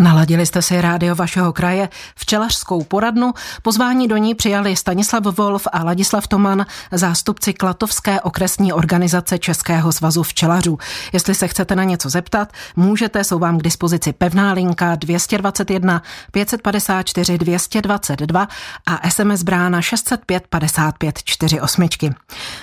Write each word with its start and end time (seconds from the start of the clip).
Naladili 0.00 0.46
jste 0.46 0.62
si 0.62 0.80
rádio 0.80 1.14
vašeho 1.14 1.52
kraje, 1.52 1.88
včelařskou 2.16 2.84
poradnu. 2.84 3.32
Pozvání 3.62 4.08
do 4.08 4.16
ní 4.16 4.34
přijali 4.34 4.76
Stanislav 4.76 5.24
Wolf 5.24 5.66
a 5.72 5.84
Ladislav 5.84 6.26
Toman, 6.26 6.66
zástupci 6.92 7.52
Klatovské 7.52 8.20
okresní 8.20 8.72
organizace 8.72 9.38
Českého 9.38 9.92
svazu 9.92 10.22
včelařů. 10.22 10.78
Jestli 11.12 11.34
se 11.34 11.48
chcete 11.48 11.76
na 11.76 11.84
něco 11.84 12.08
zeptat, 12.08 12.52
můžete, 12.76 13.24
jsou 13.24 13.38
vám 13.38 13.58
k 13.58 13.62
dispozici 13.62 14.12
pevná 14.12 14.52
linka 14.52 14.94
221 14.94 16.02
554 16.32 17.38
222 17.38 18.48
a 18.86 19.10
SMS 19.10 19.42
brána 19.42 19.82
605 19.82 20.46
55 20.46 21.18
48. 21.24 21.88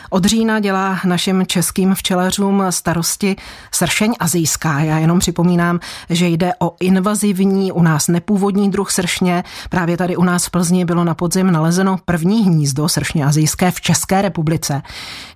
Od 0.09 0.25
října 0.25 0.59
dělá 0.59 0.99
našim 1.05 1.45
českým 1.45 1.95
včelařům 1.95 2.63
starosti 2.69 3.35
sršeň 3.71 4.13
azijská. 4.19 4.79
Já 4.79 4.97
jenom 4.97 5.19
připomínám, 5.19 5.79
že 6.09 6.27
jde 6.27 6.51
o 6.59 6.75
invazi 6.79 7.26
invazivní, 7.33 7.71
u 7.71 7.81
nás 7.81 8.07
nepůvodní 8.07 8.71
druh 8.71 8.91
sršně. 8.91 9.43
Právě 9.69 9.97
tady 9.97 10.15
u 10.15 10.23
nás 10.23 10.45
v 10.45 10.49
Plzni 10.49 10.85
bylo 10.85 11.03
na 11.03 11.15
podzim 11.15 11.51
nalezeno 11.51 11.97
první 12.05 12.45
hnízdo 12.45 12.89
sršně 12.89 13.25
azijské 13.25 13.71
v 13.71 13.81
České 13.81 14.21
republice. 14.21 14.81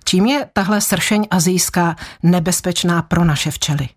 Čím 0.04 0.26
je 0.26 0.46
tahle 0.52 0.80
sršeň 0.80 1.26
azijská 1.30 1.96
nebezpečná 2.22 3.02
pro 3.02 3.24
naše 3.24 3.50
včely? 3.50 3.88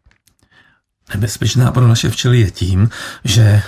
Nebezpečná 1.13 1.71
pro 1.71 1.88
naše 1.88 2.09
včely 2.09 2.40
je 2.40 2.52
tím, 2.52 2.90
že 3.23 3.41
eh, 3.41 3.62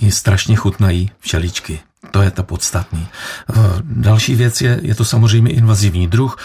ji 0.00 0.12
strašně 0.12 0.56
chutnají 0.56 1.10
včeličky. 1.20 1.80
To 2.10 2.22
je 2.22 2.30
to 2.30 2.42
podstatný. 2.42 3.06
Eh, 3.06 3.54
další 3.82 4.34
věc 4.34 4.60
je, 4.60 4.80
je 4.82 4.94
to 4.94 5.04
samozřejmě 5.04 5.52
invazivní 5.52 6.08
druh. 6.08 6.36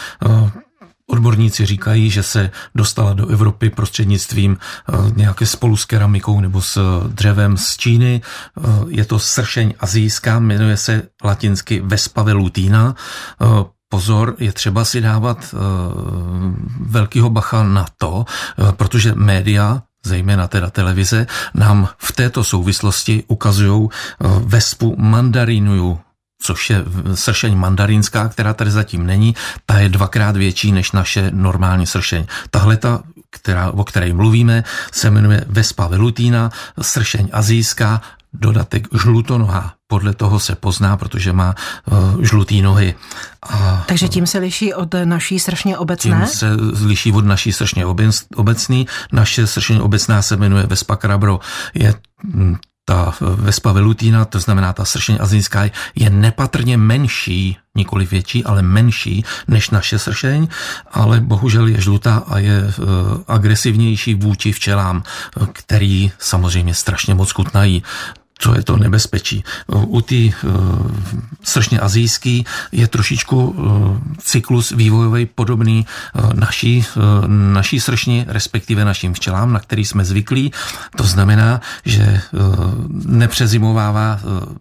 Odborníci 1.07 1.65
říkají, 1.65 2.09
že 2.09 2.23
se 2.23 2.51
dostala 2.75 3.13
do 3.13 3.27
Evropy 3.27 3.69
prostřednictvím 3.69 4.57
eh, 4.57 4.93
nějaké 5.15 5.45
spolu 5.45 5.77
s 5.77 5.85
keramikou 5.85 6.41
nebo 6.41 6.61
s 6.61 6.77
eh, 6.77 7.07
dřevem 7.07 7.57
z 7.57 7.77
Číny. 7.77 8.21
Eh, 8.21 8.61
je 8.87 9.05
to 9.05 9.19
sršeň 9.19 9.73
azijská, 9.79 10.39
jmenuje 10.39 10.77
se 10.77 11.03
latinsky 11.23 11.81
Vespa 11.85 12.23
velutina. 12.23 12.95
Pozor, 13.89 14.35
je 14.39 14.51
třeba 14.51 14.85
si 14.85 15.01
dávat 15.01 15.55
velkýho 16.79 17.29
bacha 17.29 17.63
na 17.63 17.85
to, 17.97 18.25
protože 18.71 19.15
média 19.15 19.81
zejména 20.05 20.47
teda 20.47 20.69
televize, 20.69 21.27
nám 21.53 21.89
v 21.97 22.11
této 22.11 22.43
souvislosti 22.43 23.23
ukazují 23.27 23.89
vespu 24.39 24.95
mandarinuju, 24.97 25.99
což 26.41 26.69
je 26.69 26.83
sršeň 27.13 27.57
mandarinská, 27.57 28.27
která 28.27 28.53
tady 28.53 28.71
zatím 28.71 29.05
není, 29.05 29.35
ta 29.65 29.79
je 29.79 29.89
dvakrát 29.89 30.37
větší 30.37 30.71
než 30.71 30.91
naše 30.91 31.31
normální 31.33 31.87
sršeň. 31.87 32.25
Tahle 32.49 32.77
ta, 32.77 33.03
která, 33.29 33.71
o 33.71 33.83
které 33.83 34.13
mluvíme, 34.13 34.63
se 34.91 35.09
jmenuje 35.09 35.45
Vespa 35.47 35.87
velutina, 35.87 36.51
sršeň 36.81 37.29
azijská, 37.31 38.01
dodatek 38.39 38.87
žlutonoha. 38.93 39.73
Podle 39.87 40.13
toho 40.13 40.39
se 40.39 40.55
pozná, 40.55 40.97
protože 40.97 41.33
má 41.33 41.55
uh, 41.85 42.23
žlutý 42.23 42.61
nohy. 42.61 42.95
A, 43.49 43.83
Takže 43.87 44.07
tím 44.07 44.27
se 44.27 44.37
liší 44.39 44.73
od 44.73 44.95
naší 45.03 45.39
sršně 45.39 45.77
obecné? 45.77 46.17
Tím 46.17 46.27
se 46.27 46.47
liší 46.85 47.11
od 47.11 47.25
naší 47.25 47.53
sršně 47.53 47.85
obecný. 48.35 48.87
Naše 49.11 49.47
sršně 49.47 49.81
obecná 49.81 50.21
se 50.21 50.37
jmenuje 50.37 50.63
Vespa 50.63 50.95
Krabro. 50.95 51.39
Je 51.73 51.93
hm, 52.23 52.55
ta 52.85 53.13
Vespa 53.21 53.71
velutina, 53.71 54.25
to 54.25 54.39
znamená 54.39 54.73
ta 54.73 54.85
sršeň 54.85 55.17
azijská, 55.19 55.63
je 55.95 56.09
nepatrně 56.09 56.77
menší, 56.77 57.57
nikoli 57.75 58.05
větší, 58.05 58.43
ale 58.43 58.61
menší 58.61 59.25
než 59.47 59.69
naše 59.69 59.99
sršeň, 59.99 60.47
ale 60.91 61.19
bohužel 61.19 61.67
je 61.67 61.81
žlutá 61.81 62.23
a 62.27 62.37
je 62.37 62.57
e, 62.57 62.71
agresivnější 63.27 64.13
vůči 64.15 64.51
včelám, 64.51 65.03
e, 65.03 65.45
který 65.51 66.11
samozřejmě 66.19 66.73
strašně 66.73 67.15
moc 67.15 67.31
chutnají 67.31 67.83
co 68.39 68.55
je 68.55 68.63
to 68.63 68.77
nebezpečí. 68.77 69.43
U 69.67 70.01
té 70.01 70.15
uh, 70.15 70.31
sršně 71.43 71.79
azijský 71.79 72.45
je 72.71 72.87
trošičku 72.87 73.47
uh, 73.47 73.97
cyklus 74.19 74.71
vývojový 74.71 75.25
podobný 75.25 75.85
uh, 75.85 76.33
naší, 76.33 76.85
uh, 76.95 77.27
naší 77.27 77.79
sršni, 77.79 78.25
respektive 78.27 78.85
našim 78.85 79.13
včelám, 79.13 79.53
na 79.53 79.59
který 79.59 79.85
jsme 79.85 80.05
zvyklí. 80.05 80.51
To 80.95 81.03
znamená, 81.03 81.61
že 81.85 82.21
uh, 82.31 82.41
nepřezimovává 83.05 84.19
uh, 84.23 84.55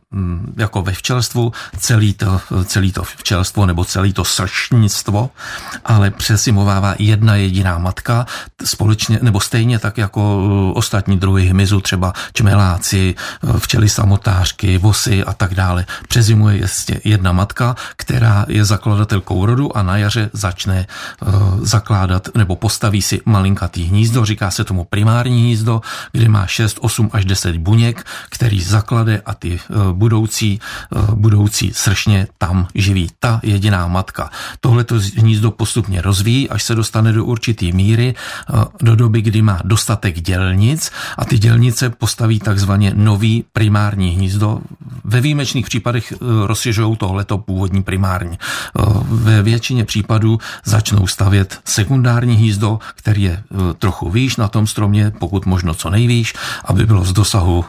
jako 0.56 0.82
ve 0.82 0.92
včelstvu 0.92 1.52
celý 1.78 2.14
to, 2.14 2.40
celý 2.64 2.92
to 2.92 3.02
včelstvo 3.02 3.66
nebo 3.66 3.84
celý 3.84 4.12
to 4.12 4.24
sršnictvo, 4.24 5.30
ale 5.84 6.10
přezimovává 6.10 6.94
jedna 6.98 7.34
jediná 7.34 7.78
matka 7.78 8.26
společně 8.64 9.18
nebo 9.22 9.40
stejně 9.40 9.78
tak 9.78 9.98
jako 9.98 10.42
ostatní 10.74 11.18
druhy 11.18 11.46
hmyzu, 11.46 11.80
třeba 11.80 12.12
čmeláci, 12.32 13.14
včely 13.64 13.88
samotářky, 13.88 14.78
vosy 14.78 15.24
a 15.24 15.32
tak 15.32 15.54
dále. 15.54 15.86
Přezimuje 16.08 16.56
jistě 16.56 17.00
jedna 17.04 17.32
matka, 17.32 17.76
která 17.96 18.44
je 18.48 18.64
zakladatelkou 18.64 19.46
rodu 19.46 19.76
a 19.76 19.82
na 19.82 19.96
jaře 19.96 20.30
začne 20.32 20.86
uh, 20.86 21.64
zakládat 21.64 22.28
nebo 22.34 22.56
postaví 22.56 23.02
si 23.02 23.20
malinkatý 23.24 23.84
hnízdo, 23.84 24.24
říká 24.24 24.50
se 24.50 24.64
tomu 24.64 24.84
primární 24.84 25.42
hnízdo, 25.42 25.80
kde 26.12 26.28
má 26.28 26.46
6, 26.46 26.78
8 26.80 27.10
až 27.12 27.24
10 27.24 27.56
buněk, 27.56 28.06
který 28.30 28.62
zaklade 28.62 29.22
a 29.26 29.34
ty 29.34 29.56
uh, 29.56 29.92
budoucí, 29.92 30.60
uh, 30.90 31.14
budoucí 31.14 31.72
sršně 31.74 32.26
tam 32.38 32.68
živí. 32.74 33.08
Ta 33.18 33.40
jediná 33.42 33.88
matka. 33.88 34.30
Tohleto 34.60 35.00
hnízdo 35.16 35.50
postupně 35.50 36.02
rozvíjí, 36.02 36.50
až 36.50 36.62
se 36.62 36.74
dostane 36.74 37.12
do 37.12 37.24
určitý 37.24 37.72
míry, 37.72 38.14
do 38.80 38.96
doby, 38.96 39.22
kdy 39.22 39.42
má 39.42 39.60
dostatek 39.64 40.20
dělnic 40.20 40.90
a 41.18 41.24
ty 41.24 41.38
dělnice 41.38 41.90
postaví 41.90 42.38
takzvaně 42.38 42.92
nový 42.94 43.44
primární 43.54 44.10
hnízdo. 44.10 44.60
Ve 45.04 45.20
výjimečných 45.20 45.66
případech 45.66 46.12
eh, 46.12 46.16
rozšiřují 46.46 46.96
tohleto 46.96 47.38
původní 47.38 47.82
primární. 47.82 48.38
Eh, 48.38 48.82
ve 49.08 49.42
většině 49.42 49.84
případů 49.84 50.38
začnou 50.64 51.06
stavět 51.06 51.60
sekundární 51.64 52.34
hnízdo, 52.34 52.78
který 52.94 53.22
je 53.22 53.32
eh, 53.32 53.74
trochu 53.78 54.10
výš 54.10 54.36
na 54.36 54.48
tom 54.48 54.66
stromě, 54.66 55.12
pokud 55.18 55.46
možno 55.46 55.74
co 55.74 55.90
nejvýš, 55.90 56.34
aby 56.64 56.86
bylo 56.86 57.04
z 57.04 57.12
dosahu, 57.12 57.64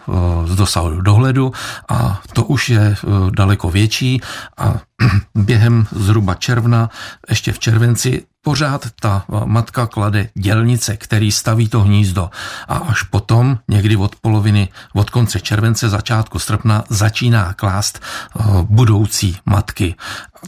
z 0.46 0.56
dosahu 0.56 1.02
dohledu 1.02 1.54
a 1.90 2.22
to 2.34 2.44
už 2.44 2.70
je 2.70 2.96
daleko 3.30 3.70
větší 3.70 4.22
a 4.58 4.80
během 5.36 5.88
zhruba 5.92 6.36
června, 6.36 6.90
ještě 7.30 7.52
v 7.52 7.60
červenci, 7.60 8.24
pořád 8.46 8.88
ta 9.00 9.26
matka 9.46 9.88
klade 9.88 10.30
dělnice, 10.34 10.98
který 10.98 11.32
staví 11.32 11.68
to 11.68 11.82
hnízdo 11.82 12.30
a 12.68 12.78
až 12.78 13.04
potom, 13.04 13.58
někdy 13.68 13.96
od 13.98 14.16
poloviny, 14.16 14.70
od 14.94 15.10
konce 15.10 15.40
července, 15.40 15.90
začátku 15.90 16.40
srpna, 16.40 16.84
začíná 16.90 17.54
klást 17.54 18.00
eh, 18.00 18.44
budoucí 18.62 19.38
matky. 19.46 19.96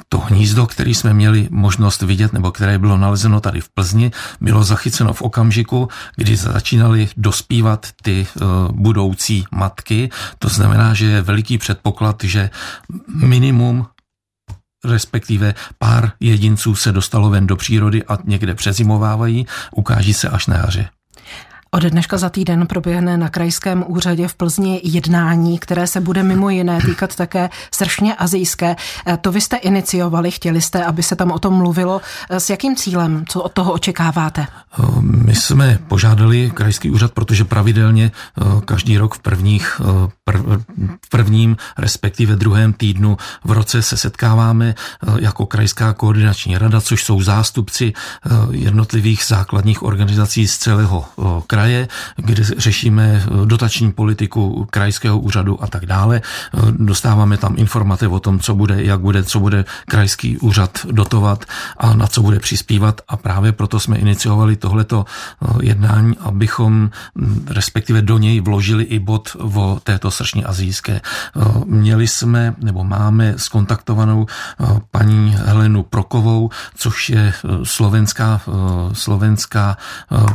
To 0.09 0.19
hnízdo, 0.19 0.67
který 0.67 0.93
jsme 0.93 1.13
měli 1.13 1.47
možnost 1.51 2.01
vidět, 2.01 2.33
nebo 2.33 2.51
které 2.51 2.77
bylo 2.77 2.97
nalezeno 2.97 3.41
tady 3.41 3.61
v 3.61 3.69
Plzni, 3.69 4.11
bylo 4.41 4.63
zachyceno 4.63 5.13
v 5.13 5.21
okamžiku, 5.21 5.89
kdy 6.15 6.35
začínaly 6.37 7.09
dospívat 7.17 7.87
ty 8.01 8.27
eh, 8.29 8.45
budoucí 8.71 9.45
matky. 9.51 10.09
To 10.39 10.49
znamená, 10.49 10.93
že 10.93 11.05
je 11.05 11.21
veliký 11.21 11.57
předpoklad, 11.57 12.23
že 12.23 12.49
minimum 13.09 13.87
respektive 14.85 15.53
pár 15.77 16.11
jedinců 16.19 16.75
se 16.75 16.91
dostalo 16.91 17.29
ven 17.29 17.47
do 17.47 17.55
přírody 17.55 18.03
a 18.03 18.17
někde 18.23 18.55
přezimovávají, 18.55 19.47
ukáží 19.75 20.13
se 20.13 20.29
až 20.29 20.47
na 20.47 20.57
jaře. 20.57 20.89
Od 21.77 21.83
dneška 21.83 22.17
za 22.17 22.29
týden 22.29 22.67
proběhne 22.67 23.17
na 23.17 23.29
krajském 23.29 23.85
úřadě 23.87 24.27
v 24.27 24.35
Plzni 24.35 24.81
jednání, 24.83 25.59
které 25.59 25.87
se 25.87 26.01
bude 26.01 26.23
mimo 26.23 26.49
jiné 26.49 26.79
týkat 26.85 27.15
také 27.15 27.49
sršně 27.71 28.15
azijské. 28.15 28.75
E, 29.07 29.17
to 29.17 29.31
vy 29.31 29.41
jste 29.41 29.57
iniciovali, 29.57 30.31
chtěli 30.31 30.61
jste, 30.61 30.85
aby 30.85 31.03
se 31.03 31.15
tam 31.15 31.31
o 31.31 31.39
tom 31.39 31.53
mluvilo. 31.53 32.01
E, 32.29 32.39
s 32.39 32.49
jakým 32.49 32.75
cílem? 32.75 33.25
Co 33.29 33.41
od 33.41 33.51
toho 33.51 33.71
očekáváte? 33.73 34.41
E, 34.41 34.47
my 35.01 35.35
jsme 35.35 35.79
požádali 35.87 36.51
krajský 36.53 36.91
úřad, 36.91 37.11
protože 37.11 37.45
pravidelně 37.45 38.11
každý 38.65 38.97
rok 38.97 39.15
v 39.15 39.19
prvních, 39.19 39.81
v 41.05 41.09
prvním, 41.09 41.57
respektive 41.77 42.35
druhém 42.35 42.73
týdnu 42.73 43.17
v 43.43 43.51
roce 43.51 43.81
se 43.81 43.97
setkáváme 43.97 44.75
jako 45.19 45.45
krajská 45.45 45.93
koordinační 45.93 46.57
rada, 46.57 46.81
což 46.81 47.03
jsou 47.03 47.21
zástupci 47.21 47.93
jednotlivých 48.51 49.23
základních 49.27 49.83
organizací 49.83 50.47
z 50.47 50.57
celého 50.57 51.05
kraje 51.47 51.66
kraje, 51.67 51.87
kde 52.15 52.43
řešíme 52.43 53.03
eh, 53.03 53.45
dotační 53.45 53.91
politiku 53.91 54.67
krajského 54.71 55.19
úřadu 55.19 55.63
a 55.63 55.67
tak 55.67 55.85
dále. 55.85 56.21
Eh, 56.23 56.59
dostáváme 56.71 57.37
tam 57.37 57.55
informace 57.57 58.07
o 58.07 58.19
tom, 58.19 58.39
co 58.39 58.55
bude, 58.55 58.83
jak 58.83 58.99
bude, 58.99 59.23
co 59.23 59.39
bude 59.39 59.65
krajský 59.85 60.37
úřad 60.37 60.85
dotovat 60.91 61.45
a 61.77 61.93
na 61.93 62.07
co 62.07 62.21
bude 62.21 62.39
přispívat 62.39 63.01
a 63.07 63.17
právě 63.17 63.51
proto 63.51 63.79
jsme 63.79 63.97
iniciovali 63.97 64.55
tohleto 64.55 65.03
eh, 65.03 65.47
jednání, 65.61 66.15
abychom 66.23 66.89
hm, 67.15 67.45
respektive 67.51 68.01
do 68.01 68.17
něj 68.17 68.39
vložili 68.39 68.83
i 68.83 68.99
bod 68.99 69.35
o 69.35 69.79
této 69.83 70.11
srční 70.11 70.45
azijské. 70.45 71.01
Měli 71.65 72.07
jsme 72.07 72.55
nebo 72.63 72.83
máme 72.83 73.33
skontaktovanou 73.37 74.25
paní 74.91 75.35
Helenu 75.35 75.83
Prokovou, 75.83 76.49
což 76.75 77.09
je 77.09 77.33
slovenská, 77.63 78.41
slovenská 78.93 79.77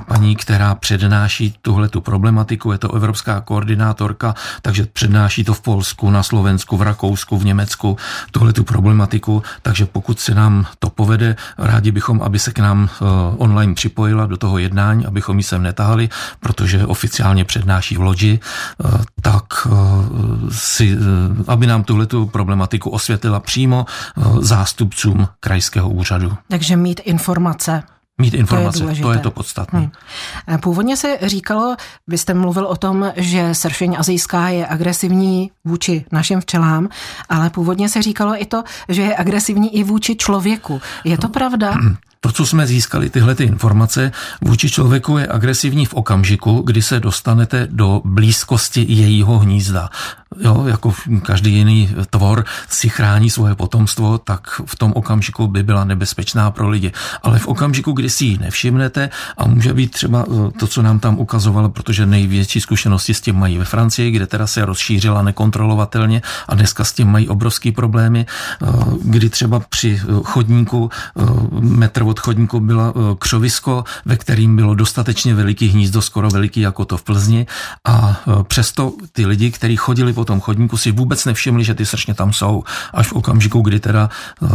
paní, 0.06 0.36
která 0.36 0.74
přednáší 0.74 1.11
přenáší 1.12 1.54
tuhle 1.62 1.88
tu 1.88 2.00
problematiku, 2.00 2.72
je 2.72 2.78
to 2.78 2.94
evropská 2.94 3.40
koordinátorka, 3.40 4.34
takže 4.62 4.86
přednáší 4.92 5.44
to 5.44 5.54
v 5.54 5.60
Polsku, 5.60 6.10
na 6.10 6.22
Slovensku, 6.22 6.76
v 6.76 6.82
Rakousku, 6.82 7.38
v 7.38 7.44
Německu, 7.44 7.96
tuhle 8.30 8.52
tu 8.52 8.64
problematiku, 8.64 9.42
takže 9.62 9.86
pokud 9.86 10.20
se 10.20 10.34
nám 10.34 10.66
to 10.78 10.90
povede, 10.90 11.36
rádi 11.58 11.92
bychom, 11.92 12.22
aby 12.22 12.38
se 12.38 12.52
k 12.52 12.58
nám 12.58 12.88
eh, 12.88 13.04
online 13.36 13.74
připojila 13.74 14.26
do 14.26 14.36
toho 14.36 14.58
jednání, 14.58 15.06
abychom 15.06 15.36
ji 15.38 15.42
sem 15.42 15.62
netahali, 15.62 16.08
protože 16.40 16.86
oficiálně 16.86 17.44
přednáší 17.44 17.96
v 17.96 18.00
Lodži, 18.00 18.40
eh, 18.40 18.88
tak 19.22 19.44
eh, 19.66 19.70
si, 20.50 20.96
aby 21.46 21.66
nám 21.66 21.84
tuhle 21.84 22.06
tu 22.06 22.26
problematiku 22.26 22.90
osvětlila 22.90 23.40
přímo 23.40 23.86
zástupcům 24.40 25.28
krajského 25.40 25.90
úřadu. 25.90 26.32
Takže 26.48 26.76
mít 26.76 27.00
informace 27.04 27.82
Mít 28.20 28.34
informace, 28.34 28.78
to 28.78 28.88
je, 28.88 28.96
to 29.02 29.12
je 29.12 29.18
to 29.18 29.30
podstatné. 29.30 29.90
Hmm. 30.46 30.58
Původně 30.60 30.96
se 30.96 31.18
říkalo, 31.22 31.76
vy 32.06 32.18
jste 32.18 32.34
mluvil 32.34 32.66
o 32.66 32.76
tom, 32.76 33.12
že 33.16 33.54
sršeň 33.54 33.96
azijská 33.98 34.48
je 34.48 34.66
agresivní 34.66 35.50
vůči 35.64 36.04
našim 36.12 36.40
včelám, 36.40 36.88
ale 37.28 37.50
původně 37.50 37.88
se 37.88 38.02
říkalo 38.02 38.42
i 38.42 38.46
to, 38.46 38.64
že 38.88 39.02
je 39.02 39.16
agresivní 39.16 39.76
i 39.76 39.84
vůči 39.84 40.16
člověku. 40.16 40.80
Je 41.04 41.18
to 41.18 41.28
pravda? 41.28 41.74
To, 42.24 42.32
co 42.32 42.46
jsme 42.46 42.66
získali, 42.66 43.10
tyhle 43.10 43.34
ty 43.34 43.44
informace, 43.44 44.12
vůči 44.40 44.70
člověku 44.70 45.18
je 45.18 45.26
agresivní 45.26 45.86
v 45.86 45.94
okamžiku, 45.94 46.62
kdy 46.66 46.82
se 46.82 47.00
dostanete 47.00 47.68
do 47.70 48.00
blízkosti 48.04 48.86
jejího 48.88 49.38
hnízda 49.38 49.90
jo, 50.40 50.64
jako 50.66 50.94
každý 51.22 51.54
jiný 51.54 51.94
tvor 52.10 52.44
si 52.68 52.88
chrání 52.88 53.30
svoje 53.30 53.54
potomstvo, 53.54 54.18
tak 54.18 54.60
v 54.66 54.76
tom 54.76 54.92
okamžiku 54.92 55.46
by 55.46 55.62
byla 55.62 55.84
nebezpečná 55.84 56.50
pro 56.50 56.68
lidi. 56.68 56.92
Ale 57.22 57.38
v 57.38 57.46
okamžiku, 57.46 57.92
kdy 57.92 58.10
si 58.10 58.24
ji 58.24 58.38
nevšimnete 58.38 59.10
a 59.38 59.46
může 59.46 59.74
být 59.74 59.90
třeba 59.90 60.24
eh, 60.28 60.50
to, 60.58 60.66
co 60.66 60.82
nám 60.82 60.98
tam 60.98 61.18
ukazovalo, 61.18 61.68
protože 61.68 62.06
největší 62.06 62.60
zkušenosti 62.60 63.14
s 63.14 63.20
tím 63.20 63.36
mají 63.36 63.58
ve 63.58 63.64
Francii, 63.64 64.10
kde 64.10 64.26
teda 64.26 64.46
se 64.46 64.64
rozšířila 64.64 65.22
nekontrolovatelně 65.22 66.22
a 66.48 66.54
dneska 66.54 66.84
s 66.84 66.92
tím 66.92 67.08
mají 67.08 67.28
obrovský 67.28 67.72
problémy, 67.72 68.26
eh, 68.26 68.66
kdy 69.04 69.30
třeba 69.30 69.60
při 69.60 70.00
eh, 70.02 70.06
chodníku, 70.24 70.90
metr 71.60 72.02
od 72.12 72.20
chodníku 72.20 72.60
byla 72.60 72.94
křovisko, 73.18 73.84
ve 74.04 74.16
kterým 74.16 74.56
bylo 74.56 74.74
dostatečně 74.74 75.34
veliký 75.34 75.68
hnízdo, 75.68 76.02
skoro 76.02 76.30
veliký 76.30 76.60
jako 76.60 76.84
to 76.84 76.96
v 76.96 77.02
Plzni 77.02 77.46
a 77.88 78.20
přesto 78.48 78.92
ty 79.12 79.26
lidi, 79.26 79.50
kteří 79.50 79.76
chodili 79.76 80.12
po 80.12 80.22
po 80.22 80.24
tom 80.24 80.40
chodníku 80.40 80.76
si 80.78 80.94
vůbec 80.94 81.18
nevšimli, 81.24 81.64
že 81.64 81.74
ty 81.74 81.86
sršně 81.86 82.14
tam 82.14 82.32
jsou. 82.32 82.62
Až 82.94 83.10
v 83.10 83.12
okamžiku, 83.12 83.58
kdy 83.60 83.80
teda 83.80 84.06
eh, 84.06 84.46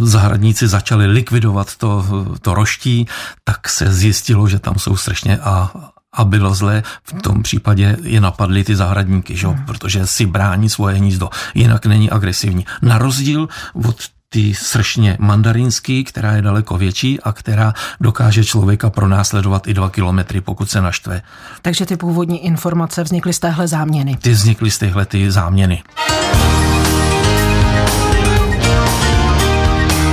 zahradníci 0.00 0.68
začali 0.68 1.06
likvidovat 1.06 1.76
to, 1.76 2.04
to 2.40 2.54
roští, 2.54 3.06
tak 3.44 3.68
se 3.68 3.92
zjistilo, 3.92 4.48
že 4.48 4.58
tam 4.58 4.80
jsou 4.80 4.96
sršně 4.96 5.38
a, 5.38 5.68
a 6.12 6.24
bylo 6.24 6.54
zlé, 6.54 6.82
v 7.04 7.22
tom 7.22 7.42
případě 7.42 7.96
je 8.02 8.20
napadly 8.20 8.64
ty 8.64 8.72
zahradníky, 8.76 9.36
že? 9.36 9.52
Hmm. 9.52 9.68
protože 9.68 10.06
si 10.06 10.24
brání 10.26 10.72
svoje 10.72 10.96
hnízdo, 10.96 11.28
jinak 11.54 11.86
není 11.86 12.08
agresivní. 12.08 12.64
Na 12.82 12.96
rozdíl 12.96 13.48
od 13.84 13.96
ty 14.32 14.54
sršně 14.54 15.16
mandarinský, 15.20 16.04
která 16.04 16.32
je 16.32 16.42
daleko 16.42 16.78
větší 16.78 17.20
a 17.20 17.32
která 17.32 17.74
dokáže 18.00 18.44
člověka 18.44 18.90
pronásledovat 18.90 19.66
i 19.66 19.74
dva 19.74 19.90
kilometry, 19.90 20.40
pokud 20.40 20.70
se 20.70 20.80
naštve. 20.80 21.22
Takže 21.62 21.86
ty 21.86 21.96
původní 21.96 22.46
informace 22.46 23.02
vznikly 23.02 23.32
z 23.32 23.38
téhle 23.38 23.68
záměny. 23.68 24.16
Ty 24.16 24.30
vznikly 24.30 24.70
z 24.70 24.78
téhle 24.78 25.06
ty 25.06 25.30
záměny. 25.30 25.82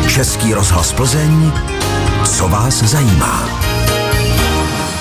Český 0.07 0.53
rozhlas 0.53 0.93
Plzeň, 0.93 1.51
co 2.25 2.47
vás 2.47 2.83
zajímá? 2.83 3.68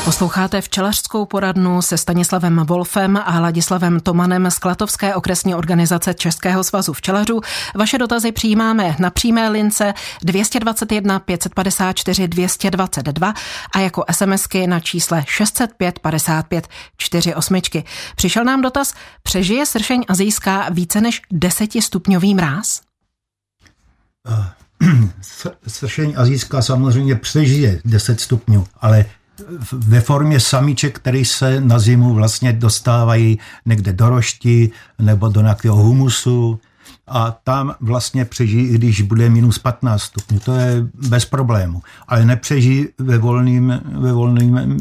Posloucháte 0.08 0.60
včelařskou 0.60 1.24
poradnu 1.26 1.82
se 1.82 1.98
Stanislavem 1.98 2.56
Wolfem 2.66 3.16
a 3.16 3.40
Ladislavem 3.40 4.00
Tomanem 4.00 4.50
z 4.50 4.58
Klatovské 4.58 5.14
okresní 5.14 5.54
organizace 5.54 6.14
Českého 6.14 6.64
svazu 6.64 6.92
včelařů. 6.92 7.40
Vaše 7.74 7.98
dotazy 7.98 8.32
přijímáme 8.32 8.96
na 8.98 9.10
přímé 9.10 9.48
lince 9.48 9.94
221 10.22 11.18
554 11.18 12.28
222 12.28 13.34
a 13.74 13.80
jako 13.80 14.04
SMSky 14.12 14.66
na 14.66 14.80
čísle 14.80 15.24
605 15.26 15.98
55 15.98 16.68
48. 16.96 17.60
Přišel 18.16 18.44
nám 18.44 18.62
dotaz, 18.62 18.94
přežije 19.22 19.66
sršeň 19.66 20.04
azijská 20.08 20.68
více 20.68 21.00
než 21.00 21.22
10 21.30 21.70
stupňový 21.80 22.34
mráz? 22.34 22.80
Sršeň 25.66 26.14
azijská 26.16 26.62
samozřejmě 26.62 27.14
přežije 27.14 27.80
10 27.84 28.20
stupňů, 28.20 28.66
ale 28.80 29.04
ve 29.72 30.00
formě 30.00 30.40
samiček, 30.40 30.96
které 30.96 31.24
se 31.24 31.60
na 31.60 31.78
zimu 31.78 32.14
vlastně 32.14 32.52
dostávají 32.52 33.38
někde 33.66 33.92
do 33.92 34.08
rošti 34.08 34.70
nebo 34.98 35.28
do 35.28 35.40
nějakého 35.40 35.76
humusu 35.76 36.60
a 37.06 37.30
tam 37.44 37.74
vlastně 37.80 38.24
přežijí, 38.24 38.68
když 38.68 39.02
bude 39.02 39.28
minus 39.28 39.58
15 39.58 40.02
stupňů. 40.02 40.38
To 40.38 40.52
je 40.52 40.86
bez 41.08 41.24
problému. 41.24 41.82
Ale 42.08 42.24
nepřežijí 42.24 42.88
ve 42.98 43.18
volným, 43.18 43.80
ve 43.84 44.12
volným 44.12 44.76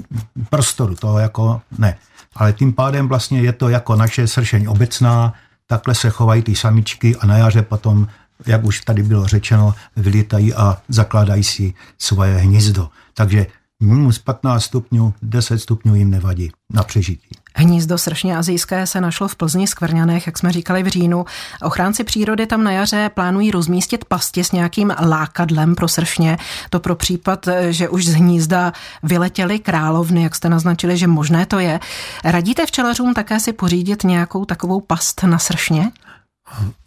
prostoru. 0.49 0.95
To 0.95 1.19
jako 1.19 1.61
ne. 1.77 1.97
Ale 2.35 2.53
tím 2.53 2.73
pádem 2.73 3.07
vlastně 3.07 3.41
je 3.41 3.53
to 3.53 3.69
jako 3.69 3.95
naše 3.95 4.27
sršeň 4.27 4.67
obecná, 4.67 5.33
takhle 5.67 5.95
se 5.95 6.09
chovají 6.09 6.41
ty 6.41 6.55
samičky 6.55 7.15
a 7.15 7.25
na 7.25 7.37
jaře 7.37 7.61
potom, 7.61 8.07
jak 8.45 8.63
už 8.63 8.81
tady 8.81 9.03
bylo 9.03 9.27
řečeno, 9.27 9.73
vylítají 9.95 10.53
a 10.53 10.77
zakládají 10.89 11.43
si 11.43 11.73
svoje 11.97 12.37
hnízdo. 12.37 12.89
Takže 13.13 13.47
minus 13.83 14.19
15 14.19 14.63
stupňů, 14.63 15.13
10 15.21 15.59
stupňů 15.59 15.95
jim 15.95 16.09
nevadí 16.09 16.51
na 16.73 16.83
přežití. 16.83 17.27
Hnízdo 17.55 17.97
sršně 17.97 18.37
azijské 18.37 18.87
se 18.87 19.01
našlo 19.01 19.27
v 19.27 19.35
Plzni 19.35 19.67
Skvrňanech, 19.67 20.27
jak 20.27 20.37
jsme 20.37 20.51
říkali 20.51 20.83
v 20.83 20.87
říjnu. 20.87 21.25
Ochránci 21.61 22.03
přírody 22.03 22.47
tam 22.47 22.63
na 22.63 22.71
jaře 22.71 23.09
plánují 23.13 23.51
rozmístit 23.51 24.05
pasti 24.05 24.43
s 24.43 24.51
nějakým 24.51 24.93
lákadlem 25.05 25.75
pro 25.75 25.87
sršně. 25.87 26.37
To 26.69 26.79
pro 26.79 26.95
případ, 26.95 27.47
že 27.69 27.89
už 27.89 28.05
z 28.05 28.13
hnízda 28.13 28.73
vyletěly 29.03 29.59
královny, 29.59 30.23
jak 30.23 30.35
jste 30.35 30.49
naznačili, 30.49 30.97
že 30.97 31.07
možné 31.07 31.45
to 31.45 31.59
je. 31.59 31.79
Radíte 32.23 32.65
včelařům 32.65 33.13
také 33.13 33.39
si 33.39 33.53
pořídit 33.53 34.03
nějakou 34.03 34.45
takovou 34.45 34.81
past 34.81 35.23
na 35.23 35.39
sršně? 35.39 35.91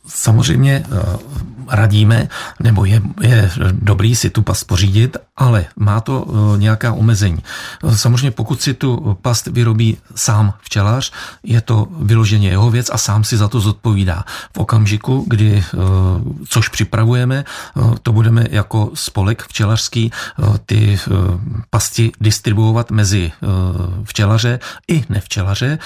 Samozřejmě 0.07 0.85
eh, 0.85 1.19
radíme, 1.69 2.29
nebo 2.61 2.85
je, 2.85 3.03
je 3.21 3.51
dobrý 3.73 4.17
si 4.17 4.31
tu 4.31 4.43
past 4.43 4.65
pořídit, 4.65 5.17
ale 5.37 5.67
má 5.77 6.01
to 6.01 6.27
eh, 6.27 6.59
nějaká 6.59 6.93
omezení. 6.93 7.39
Samozřejmě 7.95 8.31
pokud 8.31 8.63
si 8.63 8.75
tu 8.75 9.19
past 9.23 9.47
vyrobí 9.47 9.97
sám 10.15 10.55
včelař, 10.61 11.13
je 11.43 11.61
to 11.61 11.89
vyloženě 12.01 12.49
jeho 12.49 12.71
věc 12.71 12.91
a 12.93 12.99
sám 12.99 13.25
si 13.25 13.37
za 13.37 13.49
to 13.49 13.61
zodpovídá. 13.61 14.25
V 14.57 14.59
okamžiku, 14.59 15.25
kdy, 15.29 15.65
eh, 15.75 15.79
což 16.49 16.69
připravujeme, 16.69 17.45
to 18.03 18.13
budeme 18.13 18.47
jako 18.51 18.91
spolek 18.95 19.43
včelařský 19.49 20.13
ty 20.67 20.99
pasti 21.71 22.13
distribuovat 22.21 22.91
mezi 22.91 23.33
včelaře 24.05 24.59
i 24.89 25.05
nevčelaře, 25.09 25.79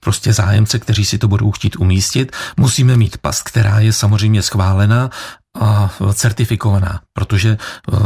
prostě 0.00 0.32
zájemce, 0.32 0.78
kteří 0.78 1.04
si 1.04 1.18
to 1.18 1.28
budou 1.28 1.50
chtít 1.50 1.76
umístit. 1.76 2.36
Musíme 2.56 2.96
mít 2.96 3.18
past, 3.18 3.55
která 3.56 3.80
je 3.80 3.92
samozřejmě 3.92 4.42
schválená 4.42 5.10
a 5.60 5.90
certifikovaná, 6.12 7.00
protože 7.12 7.56
eh, 7.56 7.96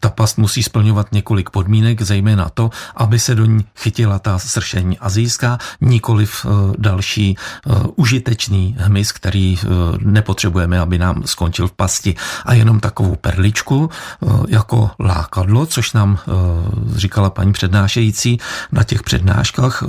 ta 0.00 0.10
past 0.10 0.38
musí 0.38 0.62
splňovat 0.62 1.12
několik 1.12 1.50
podmínek, 1.50 2.02
zejména 2.02 2.50
to, 2.54 2.70
aby 2.96 3.18
se 3.18 3.34
do 3.34 3.44
ní 3.44 3.64
chytila 3.78 4.18
ta 4.18 4.38
sršení 4.38 4.98
azijská, 4.98 5.58
nikoliv 5.80 6.46
eh, 6.46 6.74
další 6.78 7.36
eh, 7.38 7.72
užitečný 7.96 8.76
hmyz, 8.78 9.12
který 9.12 9.58
nepotřebujeme, 9.98 10.80
aby 10.80 10.98
nám 10.98 11.22
skončil 11.24 11.68
v 11.68 11.72
pasti. 11.72 12.14
A 12.44 12.54
jenom 12.54 12.80
takovou 12.80 13.16
perličku 13.16 13.90
jako 14.48 14.90
lákadlo, 15.00 15.66
což 15.66 15.92
nám 15.92 16.18
říkala 16.94 17.30
paní 17.30 17.52
přednášející 17.52 18.38
na 18.72 18.82
těch 18.82 19.02
přednáškách, 19.02 19.82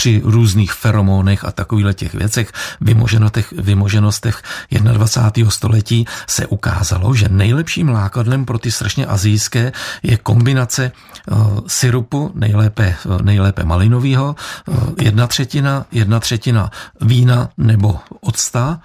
při 0.00 0.20
různých 0.24 0.72
feromonech 0.72 1.44
a 1.44 1.52
takovýchhle 1.52 1.94
těch 1.94 2.14
věcech, 2.14 2.52
vymoženostech, 2.80 3.52
vymoženostech 3.52 4.42
21. 4.72 5.50
století 5.50 6.06
se 6.26 6.46
ukázalo, 6.46 7.14
že 7.14 7.28
nejlepším 7.28 7.88
lákadlem 7.88 8.44
pro 8.44 8.58
ty 8.58 8.72
strašně 8.72 9.06
azijské 9.06 9.72
je 10.02 10.16
kombinace 10.16 10.92
uh, 11.28 11.60
syrupu, 11.66 12.32
nejlépe, 12.34 12.96
uh, 13.04 13.22
nejlépe 13.22 13.64
malinového, 13.64 14.36
uh, 14.66 14.76
jedna 14.96 15.26
třetina, 15.26 15.84
jedna 15.92 16.20
třetina 16.20 16.70
vína 17.00 17.48
nebo 17.58 17.98
octa, 18.20 18.80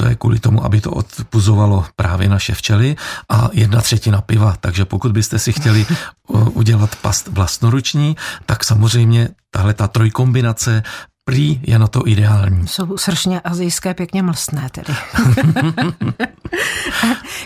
to 0.00 0.08
je 0.08 0.16
kvůli 0.16 0.38
tomu, 0.40 0.64
aby 0.64 0.80
to 0.80 0.90
odpuzovalo 0.90 1.84
právě 1.96 2.28
naše 2.28 2.54
včely 2.54 2.96
a 3.28 3.48
jedna 3.52 3.80
třetina 3.80 4.20
piva. 4.20 4.56
Takže 4.60 4.84
pokud 4.84 5.12
byste 5.12 5.38
si 5.38 5.52
chtěli 5.52 5.86
udělat 6.56 6.96
past 6.96 7.28
vlastnoruční, 7.28 8.16
tak 8.46 8.64
samozřejmě 8.64 9.28
tahle 9.50 9.74
ta 9.74 9.88
trojkombinace 9.88 10.82
prý 11.24 11.60
je 11.62 11.78
na 11.78 11.86
to 11.86 12.08
ideální. 12.08 12.68
Jsou 12.68 12.96
sršně 12.96 13.40
azijské 13.40 13.94
pěkně 13.94 14.22
mlsné 14.22 14.68
tedy. 14.72 14.94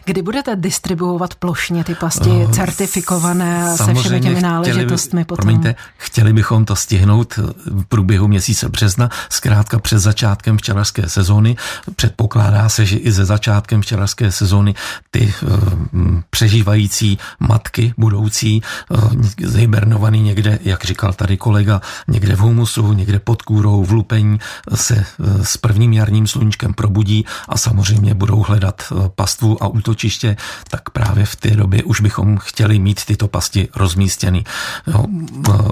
Kdy 0.04 0.23
budete 0.23 0.57
distribuovat 0.57 1.35
plošně 1.35 1.85
ty 1.85 1.95
pasti 1.95 2.28
uh, 2.28 2.50
certifikované 2.50 3.76
se 3.76 3.95
všemi 3.95 4.21
těmi 4.21 4.40
náležitostmi 4.40 5.09
chtěli, 5.09 5.25
potom? 5.25 5.43
Promiňte, 5.43 5.75
chtěli 5.97 6.33
bychom 6.33 6.64
to 6.64 6.76
stihnout 6.76 7.37
v 7.66 7.85
průběhu 7.88 8.28
měsíce 8.28 8.69
března, 8.69 9.11
zkrátka 9.31 9.78
před 9.78 9.99
začátkem 9.99 10.59
včelařské 10.59 11.09
sezóny. 11.09 11.57
Předpokládá 11.97 12.69
se, 12.69 12.87
že 12.87 12.97
i 12.97 13.12
ze 13.12 13.25
začátkem 13.25 13.83
včelařské 13.83 14.33
sezóny 14.33 14.75
ty 15.11 15.35
uh, 15.43 15.59
přežívající 16.31 17.19
matky 17.40 17.95
budoucí, 17.99 18.62
uh, 18.90 19.11
zhybernovaný 19.43 20.23
někde, 20.23 20.59
jak 20.62 20.85
říkal 20.85 21.12
tady 21.12 21.37
kolega, 21.37 21.81
někde 22.09 22.37
v 22.37 22.38
humusu, 22.38 22.93
někde 22.93 23.19
pod 23.19 23.43
kůrou, 23.43 23.74
v 23.83 23.93
lupení 23.93 24.38
se 24.75 25.04
s 25.43 25.57
prvním 25.57 25.93
jarním 25.93 26.26
sluníčkem 26.26 26.75
probudí 26.75 27.25
a 27.49 27.59
samozřejmě 27.59 28.14
budou 28.14 28.43
hledat 28.43 28.93
pastvu 29.14 29.62
a 29.62 29.66
útočiště, 29.66 30.37
tak 30.71 30.90
právě 30.90 31.26
v 31.26 31.37
té 31.37 31.50
době 31.50 31.83
už 31.83 32.00
bychom 32.00 32.38
chtěli 32.38 32.78
mít 32.78 33.04
tyto 33.04 33.28
pasti 33.28 33.69
rozmístěny. 33.76 34.45
Jo, 34.87 35.04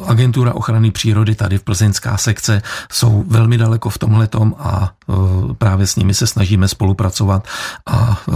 agentura 0.07 0.55
ochrany 0.55 0.91
přírody 0.91 1.35
tady 1.35 1.59
v 1.59 1.63
plzeňská 1.63 2.17
sekce 2.17 2.63
jsou 2.93 3.25
velmi 3.29 3.59
daleko 3.59 3.91
v 3.91 3.99
tomhletom 3.99 4.55
a 4.59 4.93
e, 4.93 5.55
právě 5.55 5.87
s 5.87 5.97
nimi 5.97 6.15
se 6.15 6.27
snažíme 6.27 6.69
spolupracovat 6.69 7.47
a 7.87 8.21
e, 8.29 8.33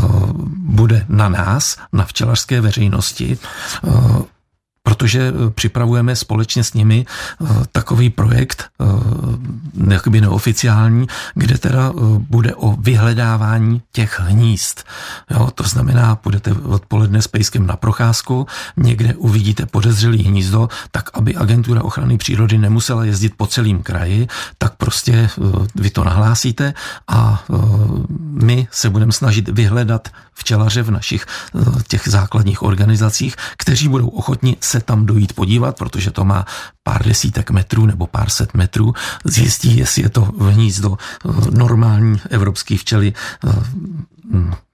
bude 0.59 1.07
na 1.09 1.29
nás, 1.29 1.77
na 1.93 2.05
včelařské 2.05 2.61
veřejnosti, 2.61 3.39
e, 3.39 4.36
protože 4.87 5.29
eh, 5.29 5.51
připravujeme 5.51 6.17
společně 6.17 6.65
s 6.65 6.75
nimi 6.75 7.07
eh, 7.07 7.47
takový 7.73 8.11
projekt, 8.11 8.65
eh, 8.81 9.95
jakoby 9.95 10.21
neoficiální, 10.21 11.07
kde 11.35 11.59
teda 11.59 11.93
bude 12.19 12.55
o 12.55 12.77
vyhledávání 12.79 13.83
těch 13.93 14.21
hnízd. 14.21 14.85
Jo, 15.31 15.51
to 15.55 15.65
znamená, 15.65 16.17
půjdete 16.17 16.53
odpoledne 16.53 17.23
s 17.23 17.29
pejskem 17.29 17.67
na 17.67 17.77
procházku, 17.77 18.47
někde 18.77 19.15
uvidíte 19.15 19.67
podezřelý 19.67 20.23
hnízdo, 20.23 20.69
tak 20.91 21.11
aby 21.15 21.35
agentura 21.35 21.83
ochrany 21.83 22.19
přírody 22.19 22.59
nemusela 22.59 23.05
jezdit 23.05 23.33
po 23.37 23.47
celém 23.47 23.83
kraji, 23.83 24.29
tak 24.59 24.77
prostě 24.77 25.31
vy 25.75 25.91
to 25.91 26.05
nahlásíte 26.05 26.75
a 27.09 27.45
my 28.19 28.69
se 28.71 28.91
budeme 28.91 29.13
snažit 29.13 29.49
vyhledat 29.49 30.09
včelaře 30.35 30.83
v 30.83 30.91
našich 30.91 31.27
těch 31.89 32.09
základních 32.09 32.63
organizacích, 32.63 33.37
kteří 33.59 33.89
budou 33.89 34.09
ochotni 34.09 34.57
se 34.61 34.76
se 34.77 34.85
tam 34.85 35.07
dojít 35.07 35.33
podívat, 35.33 35.79
protože 35.79 36.11
to 36.11 36.25
má 36.25 36.45
pár 36.83 37.05
desítek 37.05 37.51
metrů 37.51 37.87
nebo 37.87 38.07
pár 38.07 38.29
set 38.31 38.55
metrů, 38.55 38.93
zjistí, 39.25 39.77
jestli 39.77 40.03
je 40.03 40.09
to 40.09 40.23
hnízdo 40.23 40.97
eh, 40.97 41.31
normální 41.51 42.21
evropský 42.31 42.77
včely 42.77 43.13
eh, 43.13 44.66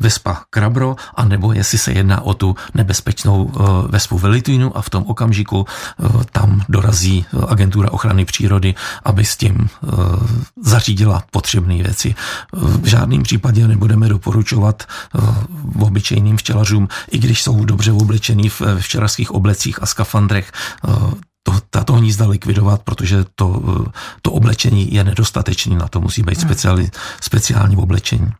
Vespa 0.00 0.42
Krabro, 0.50 0.96
anebo 1.14 1.52
jestli 1.52 1.78
se 1.78 1.92
jedná 1.92 2.20
o 2.20 2.34
tu 2.34 2.56
nebezpečnou 2.74 3.44
uh, 3.44 3.90
Vespu 3.90 4.18
Velituinu 4.18 4.76
a 4.76 4.82
v 4.82 4.90
tom 4.90 5.04
okamžiku 5.06 5.58
uh, 5.58 6.22
tam 6.32 6.62
dorazí 6.68 7.26
agentura 7.48 7.92
ochrany 7.92 8.24
přírody, 8.24 8.74
aby 9.04 9.24
s 9.24 9.36
tím 9.36 9.68
zařídila 10.62 11.22
potřebné 11.30 11.74
věci. 11.82 12.14
V 12.52 12.86
žádném 12.86 13.22
případě 13.22 13.68
nebudeme 13.68 14.08
doporučovat 14.08 14.84
obyčejným 15.78 16.36
včelařům, 16.36 16.88
i 17.10 17.18
když 17.18 17.42
jsou 17.42 17.64
dobře 17.64 17.92
oblečení 17.92 18.48
v 18.48 18.62
včelařských 18.80 19.30
oblecích 19.30 19.82
a 19.82 19.86
skafandrech, 19.86 20.52
to, 21.42 21.52
tato 21.70 21.92
hnízda 21.92 22.28
likvidovat, 22.28 22.82
protože 22.82 23.24
to, 23.34 23.62
to 24.22 24.32
oblečení 24.32 24.94
je 24.94 25.04
nedostatečné, 25.04 25.76
na 25.76 25.88
to 25.88 26.00
musí 26.00 26.22
být 26.22 26.40
speciální, 26.40 26.90
speciální 27.20 27.76
oblečení. 27.76 28.32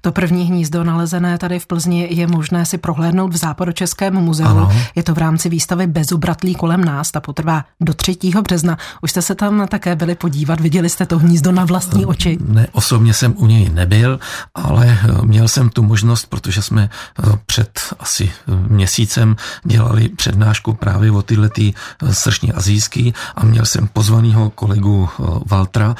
To 0.00 0.12
první 0.12 0.44
hnízdo 0.44 0.84
nalezené 0.84 1.38
tady 1.38 1.58
v 1.58 1.66
Plzni 1.66 2.08
je 2.10 2.26
možné 2.26 2.66
si 2.66 2.78
prohlédnout 2.78 3.32
v 3.32 3.36
Západočeském 3.36 4.14
muzeu. 4.14 4.46
Ano. 4.46 4.72
Je 4.94 5.02
to 5.02 5.14
v 5.14 5.18
rámci 5.18 5.48
výstavy 5.48 5.86
Bezubratlí 5.86 6.54
kolem 6.54 6.84
nás, 6.84 7.10
ta 7.10 7.20
potrvá 7.20 7.64
do 7.80 7.94
3. 7.94 8.16
března. 8.42 8.78
Už 9.02 9.10
jste 9.10 9.22
se 9.22 9.34
tam 9.34 9.68
také 9.68 9.96
byli 9.96 10.14
podívat, 10.14 10.60
viděli 10.60 10.88
jste 10.88 11.06
to 11.06 11.18
hnízdo 11.18 11.52
na 11.52 11.64
vlastní 11.64 12.06
oči? 12.06 12.38
Ne, 12.40 12.66
osobně 12.72 13.14
jsem 13.14 13.34
u 13.36 13.46
něj 13.46 13.68
nebyl, 13.68 14.20
ale 14.54 14.86
eh, 14.86 15.26
měl 15.26 15.48
jsem 15.48 15.70
tu 15.70 15.82
možnost, 15.82 16.26
protože 16.26 16.62
jsme 16.62 16.90
eh, 16.90 17.38
před 17.46 17.80
asi 18.00 18.30
eh, 18.32 18.52
měsícem 18.68 19.36
dělali 19.64 20.08
přednášku 20.08 20.74
právě 20.74 21.10
o 21.12 21.22
tyhle 21.22 21.48
ty 21.48 21.74
sršní 22.10 22.52
azijský 22.52 23.14
a 23.34 23.44
měl 23.44 23.64
jsem 23.64 23.88
pozvanýho 23.88 24.50
kolegu 24.50 25.08
Valtra, 25.46 25.94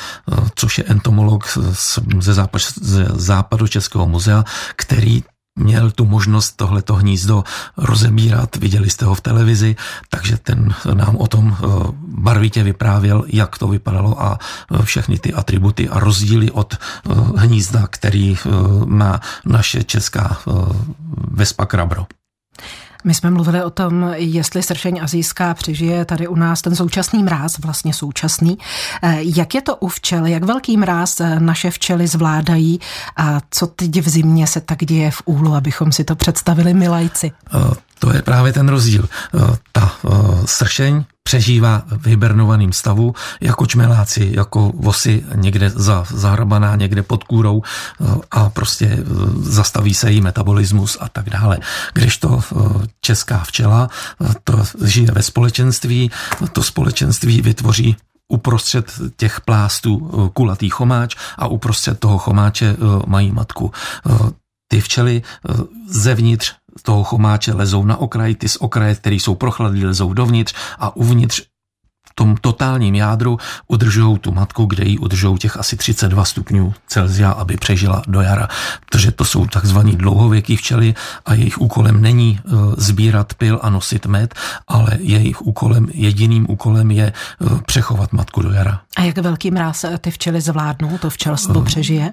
což 0.54 0.78
je 0.78 0.84
entomolog 0.84 1.58
ze, 2.20 2.34
západ, 2.34 2.62
ze 2.80 3.06
západu 3.56 3.66
Českého 3.66 4.06
muzea, 4.06 4.44
který 4.76 5.22
měl 5.58 5.90
tu 5.90 6.04
možnost 6.04 6.56
tohleto 6.56 6.94
hnízdo 6.94 7.44
rozebírat, 7.76 8.56
viděli 8.56 8.90
jste 8.90 9.04
ho 9.04 9.14
v 9.14 9.20
televizi, 9.20 9.76
takže 10.10 10.36
ten 10.36 10.74
nám 10.94 11.16
o 11.16 11.26
tom 11.26 11.56
eh, 11.56 11.66
barvitě 12.20 12.62
vyprávěl, 12.62 13.24
jak 13.26 13.58
to 13.58 13.68
vypadalo 13.68 14.22
a 14.22 14.38
eh, 14.38 14.82
všechny 14.82 15.18
ty 15.18 15.32
atributy 15.32 15.88
a 15.88 16.00
rozdíly 16.00 16.50
od 16.50 16.76
eh, 16.76 17.14
hnízda, 17.40 17.86
který 17.88 18.36
má 18.84 19.20
naše 19.44 19.84
česká 19.84 20.36
Vespa 21.32 21.66
Krabro. 21.66 22.06
My 23.06 23.14
jsme 23.14 23.30
mluvili 23.30 23.64
o 23.64 23.70
tom, 23.70 24.12
jestli 24.16 24.62
sršeň 24.62 25.00
azijská 25.02 25.54
přežije 25.54 26.04
tady 26.04 26.28
u 26.28 26.34
nás 26.34 26.62
ten 26.62 26.76
současný 26.76 27.22
mráz, 27.22 27.58
vlastně 27.58 27.94
současný. 27.94 28.58
Eh, 29.02 29.18
jak 29.20 29.54
je 29.54 29.62
to 29.62 29.76
u 29.76 29.88
včel? 29.88 30.26
Jak 30.26 30.44
velký 30.44 30.76
mráz 30.76 31.20
eh, 31.20 31.40
naše 31.40 31.70
včely 31.70 32.06
zvládají 32.06 32.80
a 33.16 33.40
co 33.50 33.66
teď 33.66 34.00
v 34.00 34.08
zimě 34.08 34.46
se 34.46 34.60
tak 34.60 34.78
děje 34.78 35.10
v 35.10 35.22
úlu, 35.24 35.54
abychom 35.54 35.92
si 35.92 36.04
to 36.04 36.16
představili 36.16 36.74
milajci? 36.74 37.32
Eh, 37.54 37.74
to 37.98 38.12
je 38.12 38.22
právě 38.22 38.52
ten 38.52 38.68
rozdíl. 38.68 39.08
Ta 39.72 39.92
sršeň 40.44 41.04
přežívá 41.26 41.82
v 41.86 42.06
hibernovaném 42.06 42.72
stavu 42.72 43.14
jako 43.40 43.66
čmeláci, 43.66 44.30
jako 44.34 44.72
vosy 44.74 45.24
někde 45.34 45.70
za, 45.70 46.06
zahrabaná, 46.10 46.76
někde 46.76 47.02
pod 47.02 47.24
kůrou 47.24 47.62
eh, 47.62 48.04
a 48.30 48.50
prostě 48.50 48.86
eh, 48.86 49.04
zastaví 49.42 49.94
se 49.94 50.12
jí 50.12 50.20
metabolismus 50.20 50.98
a 51.00 51.08
tak 51.08 51.30
dále. 51.30 51.58
to 52.20 52.38
eh, 52.38 52.86
česká 53.00 53.38
včela 53.38 53.90
to 54.44 54.62
žije 54.84 55.10
ve 55.12 55.22
společenství, 55.22 56.10
to 56.52 56.62
společenství 56.62 57.42
vytvoří 57.42 57.96
uprostřed 58.28 58.92
těch 59.16 59.40
plástů 59.40 60.30
kulatý 60.34 60.70
chomáč 60.70 61.16
a 61.38 61.46
uprostřed 61.46 61.98
toho 61.98 62.18
chomáče 62.18 62.76
mají 63.06 63.32
matku. 63.32 63.72
Ty 64.68 64.80
včely 64.80 65.22
zevnitř 65.86 66.54
toho 66.82 67.04
chomáče 67.04 67.52
lezou 67.52 67.84
na 67.84 67.96
okraj, 67.96 68.34
ty 68.34 68.48
z 68.48 68.56
okraje, 68.56 68.94
které 68.94 69.16
jsou 69.16 69.34
prochladlí, 69.34 69.84
lezou 69.84 70.12
dovnitř 70.12 70.54
a 70.78 70.96
uvnitř 70.96 71.42
tom 72.18 72.36
totálním 72.40 72.94
jádru 72.94 73.38
udržují 73.68 74.18
tu 74.18 74.32
matku, 74.32 74.64
kde 74.64 74.84
ji 74.84 74.98
udržují 74.98 75.38
těch 75.38 75.56
asi 75.56 75.76
32 75.76 76.24
stupňů 76.24 76.74
Celzia, 76.86 77.30
aby 77.30 77.56
přežila 77.56 78.02
do 78.08 78.20
jara. 78.20 78.48
Protože 78.86 79.12
to 79.12 79.24
jsou 79.24 79.46
takzvaní 79.46 79.96
dlouhověký 79.96 80.56
včely 80.56 80.94
a 81.26 81.34
jejich 81.34 81.58
úkolem 81.58 82.02
není 82.02 82.40
e, 82.40 82.50
sbírat 82.76 83.34
pil 83.34 83.60
a 83.62 83.70
nosit 83.70 84.06
med, 84.06 84.34
ale 84.68 84.90
jejich 84.98 85.42
úkolem, 85.42 85.88
jediným 85.94 86.46
úkolem 86.48 86.90
je 86.90 87.06
e, 87.06 87.12
přechovat 87.66 88.12
matku 88.12 88.42
do 88.42 88.52
jara. 88.52 88.80
A 88.96 89.02
jak 89.02 89.18
velký 89.18 89.50
mráz 89.50 89.84
ty 90.00 90.10
včely 90.10 90.40
zvládnou, 90.40 90.98
to 90.98 91.10
včelstvo 91.10 91.62
přežije? 91.62 92.12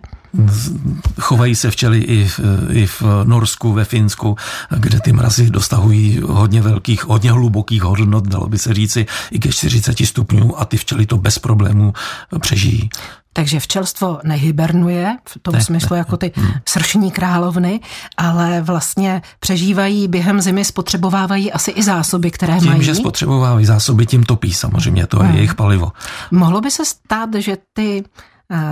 Chovají 1.19 1.55
se 1.55 1.71
včely 1.71 1.99
i 1.99 2.25
v, 2.25 2.39
i 2.69 2.85
v 2.85 3.03
Norsku, 3.23 3.73
ve 3.73 3.85
Finsku, 3.85 4.35
kde 4.77 4.99
ty 4.99 5.13
mrazy 5.13 5.49
dostahují 5.49 6.21
hodně 6.23 6.61
velkých, 6.61 7.05
hodně 7.05 7.31
hlubokých 7.31 7.83
hodnot, 7.83 8.27
dalo 8.27 8.47
by 8.47 8.57
se 8.57 8.73
říci, 8.73 9.05
i 9.31 9.39
ke 9.39 9.51
40 9.51 9.99
stupňů 10.05 10.59
a 10.59 10.65
ty 10.65 10.77
včely 10.77 11.05
to 11.05 11.17
bez 11.17 11.39
problémů 11.39 11.93
přežijí. 12.39 12.89
Takže 13.33 13.59
včelstvo 13.59 14.19
nehybernuje 14.23 15.17
v 15.29 15.39
tom 15.41 15.53
ne, 15.53 15.61
smyslu 15.61 15.93
ne, 15.93 15.97
jako 15.97 16.17
ty 16.17 16.31
ne. 16.37 16.43
Hmm. 16.43 16.53
sršní 16.69 17.11
královny, 17.11 17.79
ale 18.17 18.61
vlastně 18.61 19.21
přežívají 19.39 20.07
během 20.07 20.41
zimy, 20.41 20.65
spotřebovávají 20.65 21.51
asi 21.51 21.71
i 21.71 21.83
zásoby, 21.83 22.31
které 22.31 22.59
tím, 22.59 22.67
mají. 22.67 22.79
Tím, 22.79 22.85
že 22.85 22.95
spotřebovávají 22.95 23.65
zásoby, 23.65 24.05
tím 24.05 24.23
topí 24.23 24.53
samozřejmě, 24.53 25.07
to 25.07 25.23
je 25.23 25.27
hmm. 25.27 25.35
jejich 25.35 25.55
palivo. 25.55 25.91
Mohlo 26.31 26.61
by 26.61 26.71
se 26.71 26.85
stát, 26.85 27.29
že 27.35 27.57
ty 27.73 28.03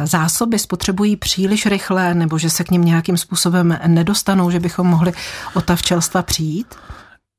zásoby 0.04 0.60
spotřebují 0.60 1.16
příliš 1.16 1.66
rychle 1.66 2.14
nebo 2.14 2.38
že 2.38 2.50
se 2.50 2.64
k 2.64 2.72
ním 2.72 2.86
nějakým 2.86 3.18
způsobem 3.18 3.80
nedostanou, 3.88 4.52
že 4.52 4.60
bychom 4.60 4.88
mohli 4.88 5.14
o 5.54 5.62
ta 5.62 5.76
včelstva 5.76 6.22
přijít? 6.22 6.76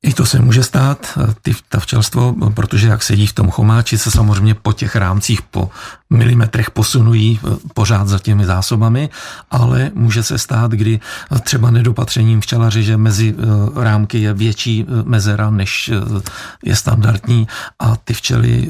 I 0.05 0.13
to 0.13 0.25
se 0.25 0.39
může 0.39 0.63
stát, 0.63 1.07
eh, 1.17 1.33
ty, 1.41 1.55
ta 1.69 1.79
včelstvo, 1.79 2.35
protože 2.53 2.87
jak 2.87 3.03
sedí 3.03 3.27
v 3.27 3.33
tom 3.33 3.49
chomáči, 3.49 3.97
se 3.97 4.11
samozřejmě 4.11 4.53
po 4.53 4.73
těch 4.73 4.95
rámcích 4.95 5.41
po 5.41 5.69
milimetrech 6.09 6.71
posunují 6.71 7.39
eh, 7.39 7.55
pořád 7.73 8.07
za 8.07 8.19
těmi 8.19 8.45
zásobami, 8.45 9.09
ale 9.51 9.91
může 9.93 10.23
se 10.23 10.37
stát, 10.37 10.71
kdy 10.71 10.99
třeba 11.43 11.71
nedopatřením 11.71 12.41
včelaři, 12.41 12.83
že 12.83 12.97
mezi 12.97 13.35
rámky 13.75 14.19
je 14.19 14.33
větší 14.33 14.85
mezera, 15.03 15.49
než 15.49 15.91
je 16.63 16.75
standardní 16.75 17.47
a 17.79 17.95
ty 17.95 18.13
včely 18.13 18.67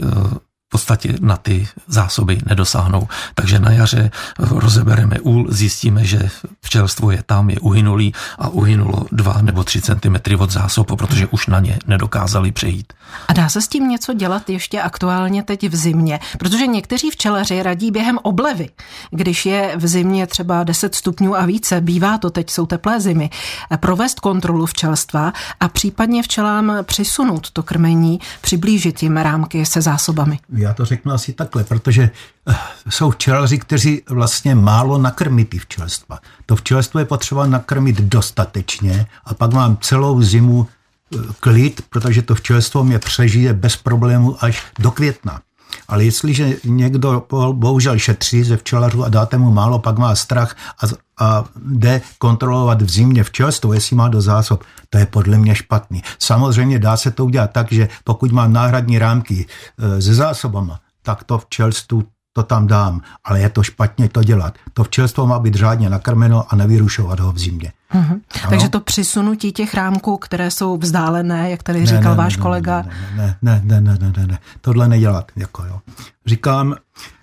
podstatě 0.73 1.13
na 1.21 1.37
ty 1.37 1.67
zásoby 1.87 2.41
nedosáhnou. 2.45 3.07
Takže 3.35 3.59
na 3.59 3.71
jaře 3.71 4.11
rozebereme 4.39 5.19
úl, 5.19 5.45
zjistíme, 5.49 6.05
že 6.05 6.29
včelstvo 6.61 7.11
je 7.11 7.23
tam, 7.25 7.49
je 7.49 7.59
uhynulý 7.59 8.13
a 8.39 8.47
uhynulo 8.49 9.05
2 9.11 9.41
nebo 9.41 9.63
3 9.63 9.81
cm 9.81 10.15
od 10.39 10.51
zásob, 10.51 10.97
protože 10.97 11.27
už 11.27 11.47
na 11.47 11.59
ně 11.59 11.79
nedokázali 11.87 12.51
přejít. 12.51 12.93
A 13.27 13.33
dá 13.33 13.49
se 13.49 13.61
s 13.61 13.67
tím 13.67 13.89
něco 13.89 14.13
dělat 14.13 14.49
ještě 14.49 14.81
aktuálně 14.81 15.43
teď 15.43 15.69
v 15.69 15.75
zimě? 15.75 16.19
Protože 16.39 16.67
někteří 16.67 17.09
včelaři 17.11 17.63
radí 17.63 17.91
během 17.91 18.19
oblevy, 18.23 18.69
když 19.11 19.45
je 19.45 19.73
v 19.77 19.87
zimě 19.87 20.27
třeba 20.27 20.63
10 20.63 20.95
stupňů 20.95 21.37
a 21.37 21.45
více, 21.45 21.81
bývá 21.81 22.17
to 22.17 22.29
teď, 22.29 22.49
jsou 22.49 22.65
teplé 22.65 23.01
zimy, 23.01 23.29
provést 23.77 24.19
kontrolu 24.19 24.65
včelstva 24.65 25.33
a 25.59 25.69
případně 25.69 26.23
včelám 26.23 26.73
přisunout 26.83 27.51
to 27.51 27.63
krmení, 27.63 28.19
přiblížit 28.41 29.03
jim 29.03 29.17
rámky 29.17 29.65
se 29.65 29.81
zásobami. 29.81 30.39
Já 30.63 30.73
to 30.73 30.85
řeknu 30.85 31.11
asi 31.11 31.33
takhle, 31.33 31.63
protože 31.63 32.09
eh, 32.49 32.55
jsou 32.89 33.11
včelaři, 33.11 33.57
kteří 33.57 34.01
vlastně 34.09 34.55
málo 34.55 34.97
nakrmí 34.97 35.45
ty 35.45 35.59
včelstva. 35.59 36.19
To 36.45 36.55
včelstvo 36.55 36.99
je 36.99 37.05
potřeba 37.05 37.47
nakrmit 37.47 38.01
dostatečně 38.01 39.07
a 39.25 39.33
pak 39.33 39.53
mám 39.53 39.77
celou 39.81 40.21
zimu 40.21 40.67
eh, 40.67 41.17
klid, 41.39 41.81
protože 41.89 42.21
to 42.21 42.35
včelstvo 42.35 42.83
mě 42.83 42.99
přežije 42.99 43.53
bez 43.53 43.75
problému 43.75 44.43
až 44.43 44.63
do 44.79 44.91
května. 44.91 45.41
Ale 45.87 46.03
jestliže 46.03 46.55
někdo 46.63 47.25
bohužel 47.51 47.99
šetří 47.99 48.43
ze 48.43 48.57
včelařů 48.57 49.03
a 49.03 49.09
dáte 49.09 49.37
mu 49.37 49.51
málo, 49.51 49.79
pak 49.79 49.97
má 49.97 50.15
strach 50.15 50.55
a, 50.83 50.87
a 51.25 51.43
jde 51.65 52.01
kontrolovat 52.17 52.81
v 52.81 52.89
zimě 52.89 53.23
včelstvo, 53.23 53.73
jestli 53.73 53.95
má 53.95 54.07
do 54.07 54.21
zásob, 54.21 54.63
to 54.89 54.97
je 54.97 55.05
podle 55.05 55.37
mě 55.37 55.55
špatný. 55.55 56.03
Samozřejmě 56.19 56.79
dá 56.79 56.97
se 56.97 57.11
to 57.11 57.25
udělat 57.25 57.51
tak, 57.51 57.71
že 57.71 57.89
pokud 58.03 58.31
mám 58.31 58.53
náhradní 58.53 58.99
rámky 58.99 59.45
e, 59.79 60.01
se 60.01 60.13
zásobama, 60.13 60.79
tak 61.01 61.23
to 61.23 61.37
včelstvu 61.37 62.03
to 62.33 62.43
tam 62.43 62.67
dám, 62.67 63.01
ale 63.23 63.39
je 63.39 63.49
to 63.49 63.63
špatně 63.63 64.09
to 64.09 64.23
dělat. 64.23 64.53
To 64.73 64.83
včelstvo 64.83 65.27
má 65.27 65.39
být 65.39 65.55
řádně 65.55 65.89
nakrmeno 65.89 66.45
a 66.49 66.55
nevyrušovat 66.55 67.19
ho 67.19 67.31
v 67.31 67.39
zimě. 67.39 67.71
Mm-hmm. 67.93 68.19
Takže 68.49 68.69
to 68.69 68.79
přisunutí 68.79 69.51
těch 69.51 69.73
rámků, 69.73 70.17
které 70.17 70.51
jsou 70.51 70.77
vzdálené, 70.77 71.51
jak 71.51 71.63
tady 71.63 71.79
ne, 71.79 71.85
říkal 71.85 72.11
ne, 72.11 72.17
váš 72.17 72.37
ne, 72.37 72.41
kolega. 72.41 72.85
Ne, 73.15 73.37
ne, 73.41 73.61
ne, 73.63 73.81
ne, 73.81 73.97
ne, 74.01 74.13
ne, 74.17 74.27
ne, 74.27 74.39
tohle 74.61 74.87
nedělat. 74.87 75.31
Jako 75.35 75.65
jo. 75.65 75.79
Říkám, 76.25 76.75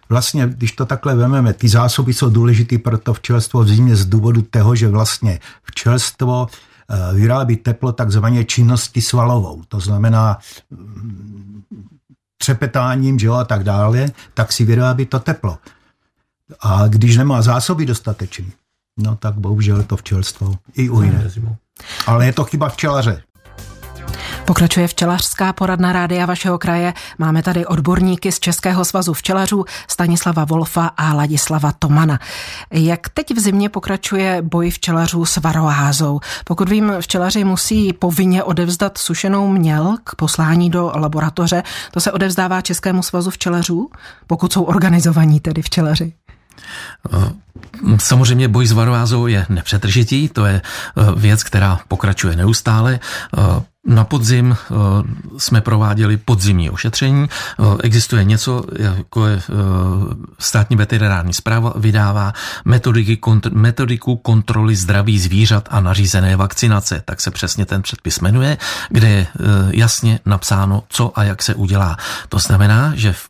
vlastně, 0.09 0.47
když 0.47 0.73
to 0.73 0.87
takhle 0.87 1.15
vememe, 1.15 1.53
ty 1.53 1.69
zásoby 1.69 2.15
jsou 2.15 2.31
důležité 2.31 2.79
pro 2.79 2.99
to 2.99 3.15
včelstvo 3.15 3.65
v 3.65 3.69
zimě 3.69 3.97
z 3.97 4.07
důvodu 4.07 4.43
toho, 4.43 4.75
že 4.75 4.89
vlastně 4.89 5.39
včelstvo 5.63 6.47
eh, 6.91 7.15
vyrábí 7.15 7.57
teplo 7.57 7.93
takzvaně 7.93 8.45
činnosti 8.45 9.01
svalovou. 9.01 9.63
To 9.69 9.81
znamená 9.81 10.39
třepetáním 12.43 13.19
že 13.19 13.27
jo, 13.27 13.35
a 13.35 13.45
tak 13.45 13.65
dále, 13.65 14.07
tak 14.35 14.53
si 14.53 14.65
vyrábí 14.65 15.07
to 15.07 15.21
teplo. 15.21 15.59
A 16.61 16.89
když 16.89 17.17
nemá 17.17 17.43
zásoby 17.43 17.87
dostatečný, 17.87 18.53
no 18.97 19.17
tak 19.17 19.35
bohužel 19.35 19.83
to 19.83 19.97
včelstvo 19.97 20.55
i 20.75 20.89
uhyne. 20.89 21.31
Ale 22.07 22.27
je 22.27 22.33
to 22.33 22.45
chyba 22.45 22.69
včelaře. 22.69 23.23
Pokračuje 24.51 24.89
včelařská 24.89 25.53
poradna 25.53 25.93
rádia 25.93 26.27
vašeho 26.27 26.59
kraje. 26.59 26.95
Máme 27.19 27.43
tady 27.43 27.67
odborníky 27.67 28.33
z 28.33 28.41
Českého 28.41 28.85
svazu 28.85 29.13
včelařů 29.13 29.65
Stanislava 29.89 30.45
Wolfa 30.45 30.87
a 30.97 31.15
Ladislava 31.15 31.73
Tomana. 31.79 32.19
Jak 32.71 33.09
teď 33.09 33.35
v 33.37 33.39
zimě 33.39 33.69
pokračuje 33.69 34.43
boj 34.43 34.71
včelařů 34.71 35.25
s 35.25 35.37
varoházou? 35.37 36.21
Pokud 36.45 36.69
vím, 36.69 36.93
včelaři 37.01 37.45
musí 37.45 37.93
povinně 37.93 38.45
odevzdat 38.45 38.99
sušenou 38.99 39.49
měl 39.49 39.97
k 40.05 40.15
poslání 40.15 40.71
do 40.71 40.93
laboratoře. 40.95 41.63
To 41.91 42.01
se 42.01 42.13
odevzdává 42.13 42.61
Českému 42.61 43.03
svazu 43.03 43.31
včelařů, 43.31 43.91
pokud 44.27 44.53
jsou 44.53 44.63
organizovaní 44.63 45.41
tedy 45.41 45.63
včelaři. 45.63 46.13
Samozřejmě 47.99 48.49
boj 48.49 48.67
s 48.67 48.73
varovázou 48.73 49.27
je 49.27 49.47
nepřetržitý, 49.49 50.29
to 50.29 50.47
je 50.47 50.63
věc, 51.17 51.43
která 51.43 51.81
pokračuje 51.89 52.37
neustále. 52.37 53.01
Na 53.87 54.05
podzim 54.05 54.57
eh, 54.57 54.75
jsme 55.39 55.61
prováděli 55.61 56.17
podzimní 56.17 56.71
ošetření. 56.71 57.29
Eh, 57.29 57.65
existuje 57.83 58.25
něco, 58.25 58.65
jako 58.79 59.27
je 59.27 59.37
eh, 59.37 59.53
státní 60.39 60.77
veterinární 60.77 61.33
zpráva, 61.33 61.73
vydává 61.77 62.33
metodiky, 62.65 63.21
metodiku 63.53 64.17
kontroly 64.17 64.77
zdraví 64.77 65.19
zvířat 65.19 65.69
a 65.71 65.81
nařízené 65.81 66.37
vakcinace, 66.37 67.03
tak 67.05 67.21
se 67.21 67.31
přesně 67.31 67.67
ten 67.67 67.83
předpis 67.83 68.21
jmenuje, 68.21 68.59
kde 68.89 69.09
je 69.09 69.27
jasně 69.71 70.21
napsáno, 70.27 70.83
co 70.89 71.19
a 71.19 71.25
jak 71.25 71.43
se 71.43 71.55
udělá. 71.55 71.97
To 72.29 72.39
znamená, 72.39 72.93
že 72.95 73.13
v 73.13 73.29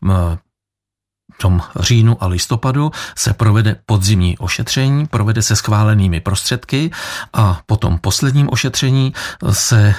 tom 1.41 1.61
říjnu 1.79 2.23
a 2.23 2.27
listopadu 2.27 2.91
se 3.15 3.33
provede 3.33 3.75
podzimní 3.85 4.37
ošetření, 4.37 5.07
provede 5.07 5.41
se 5.41 5.55
schválenými 5.55 6.19
prostředky 6.19 6.91
a 7.33 7.59
po 7.65 7.77
tom 7.77 7.97
posledním 7.97 8.49
ošetření 8.51 9.13
se 9.51 9.81
e, 9.81 9.95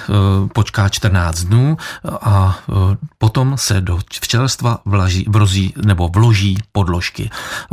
počká 0.55 0.89
14 0.89 1.45
dnů 1.45 1.77
a 2.23 2.59
e, 2.59 2.97
potom 3.19 3.59
se 3.59 3.81
do 3.81 3.99
včelstva 4.13 4.79
vlaží, 4.85 5.27
vrozí 5.29 5.75
nebo 5.85 6.09
vloží 6.09 6.59
podložky, 6.73 7.31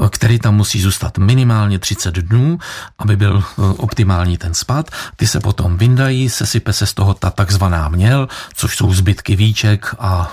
které 0.10 0.40
tam 0.40 0.56
musí 0.56 0.82
zůstat 0.82 1.18
minimálně 1.18 1.80
30 1.80 2.16
dnů, 2.16 2.58
aby 3.00 3.16
byl 3.16 3.38
e, 3.38 3.62
optimální 3.62 4.38
ten 4.38 4.54
spad. 4.54 4.90
Ty 5.16 5.28
se 5.28 5.40
potom 5.40 5.78
vyndají, 5.78 6.30
sesype 6.30 6.74
se 6.74 6.86
z 6.86 6.94
toho 6.94 7.14
ta 7.14 7.30
takzvaná 7.30 7.90
měl, 7.90 8.28
což 8.54 8.78
jsou 8.78 8.94
zbytky 8.94 9.36
víček 9.36 9.96
a 10.00 10.32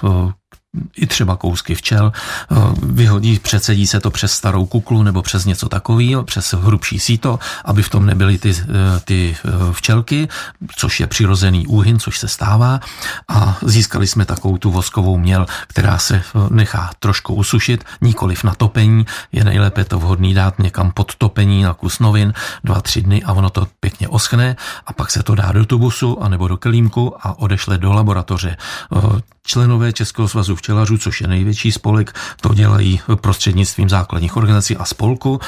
i 0.97 1.07
třeba 1.07 1.37
kousky 1.37 1.75
včel, 1.75 2.13
eh, 2.13 2.55
vyhodí, 2.83 3.39
přecedí 3.39 3.87
se 3.87 4.01
to 4.01 4.11
přes 4.11 4.33
starou 4.33 4.67
kuklu 4.67 5.03
nebo 5.03 5.23
přes 5.23 5.45
něco 5.45 5.69
takového, 5.69 6.23
přes 6.23 6.55
hrubší 6.55 6.99
síto, 6.99 7.39
aby 7.65 7.83
v 7.83 7.89
tom 7.89 8.07
nebyly 8.07 8.39
ty, 8.39 8.51
eh, 8.51 8.65
ty 9.05 9.37
eh, 9.45 9.51
včelky, 9.73 10.29
což 10.77 11.01
je 11.01 11.07
přirozený 11.07 11.67
úhyn, 11.67 11.99
což 11.99 12.19
se 12.19 12.29
stává. 12.29 12.81
A 13.29 13.59
získali 13.63 14.07
jsme 14.07 14.25
takovou 14.25 14.59
tu 14.59 14.71
voskovou 14.71 15.19
měl, 15.19 15.47
která 15.67 15.99
se 15.99 16.23
nechá 16.51 16.91
trošku 16.99 17.35
usušit, 17.35 17.85
nikoliv 18.01 18.45
na 18.45 18.55
topení, 18.55 19.07
je 19.33 19.45
nejlépe 19.45 19.85
to 19.85 19.99
vhodný 19.99 20.35
dát 20.35 20.59
někam 20.59 20.91
pod 20.91 21.15
topení 21.15 21.63
na 21.63 21.75
kus 21.75 21.99
novin, 21.99 22.33
dva, 22.65 22.81
tři 22.81 23.03
dny 23.03 23.23
a 23.23 23.33
ono 23.33 23.51
to 23.51 23.67
pěkně 23.81 24.09
oschne. 24.09 24.57
A 24.87 24.93
pak 24.93 25.11
se 25.11 25.23
to 25.23 25.35
dá 25.35 25.53
do 25.53 25.65
tubusu 25.65 26.23
anebo 26.23 26.49
do 26.49 26.57
kelímku 26.57 27.15
a 27.27 27.39
odešle 27.39 27.79
do 27.79 27.93
laboratoře. 27.93 28.57
Členové 29.47 29.93
Českého 29.93 30.29
svazu 30.29 30.57
včelařů, 30.67 30.99
což 30.99 31.21
je 31.21 31.27
největší 31.27 31.73
spolek, 31.73 32.15
to 32.41 32.55
dělají 32.55 33.01
prostřednictvím 33.21 33.89
základních 33.89 34.37
organizací 34.37 34.77
a 34.77 34.85
spolku. 34.85 35.41